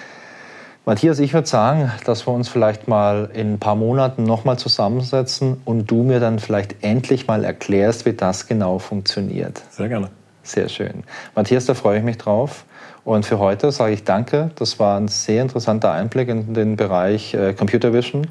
[0.84, 5.60] Matthias, ich würde sagen, dass wir uns vielleicht mal in ein paar Monaten nochmal zusammensetzen
[5.64, 9.62] und du mir dann vielleicht endlich mal erklärst, wie das genau funktioniert.
[9.70, 10.10] Sehr gerne.
[10.42, 11.04] Sehr schön.
[11.36, 12.64] Matthias, da freue ich mich drauf.
[13.04, 14.50] Und für heute sage ich danke.
[14.56, 18.26] Das war ein sehr interessanter Einblick in den Bereich äh, Computer Vision.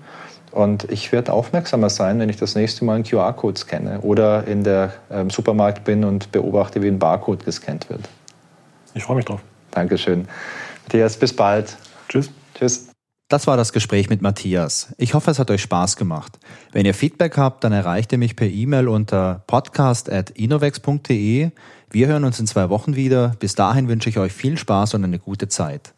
[0.52, 4.66] Und ich werde aufmerksamer sein, wenn ich das nächste Mal einen QR-Code scanne oder in
[4.66, 8.10] der ähm, Supermarkt bin und beobachte, wie ein Barcode gescannt wird.
[8.94, 9.40] Ich freue mich drauf.
[9.72, 10.28] Dankeschön.
[10.84, 11.78] Matthias, bis bald.
[12.10, 12.30] Tschüss.
[12.62, 12.90] Tschüss.
[13.28, 14.94] Das war das Gespräch mit Matthias.
[14.98, 16.38] Ich hoffe, es hat euch Spaß gemacht.
[16.74, 21.52] Wenn ihr Feedback habt, dann erreicht ihr mich per E-Mail unter podcast.inovex.de.
[21.90, 23.30] Wir hören uns in zwei Wochen wieder.
[23.40, 25.94] Bis dahin wünsche ich euch viel Spaß und eine gute Zeit.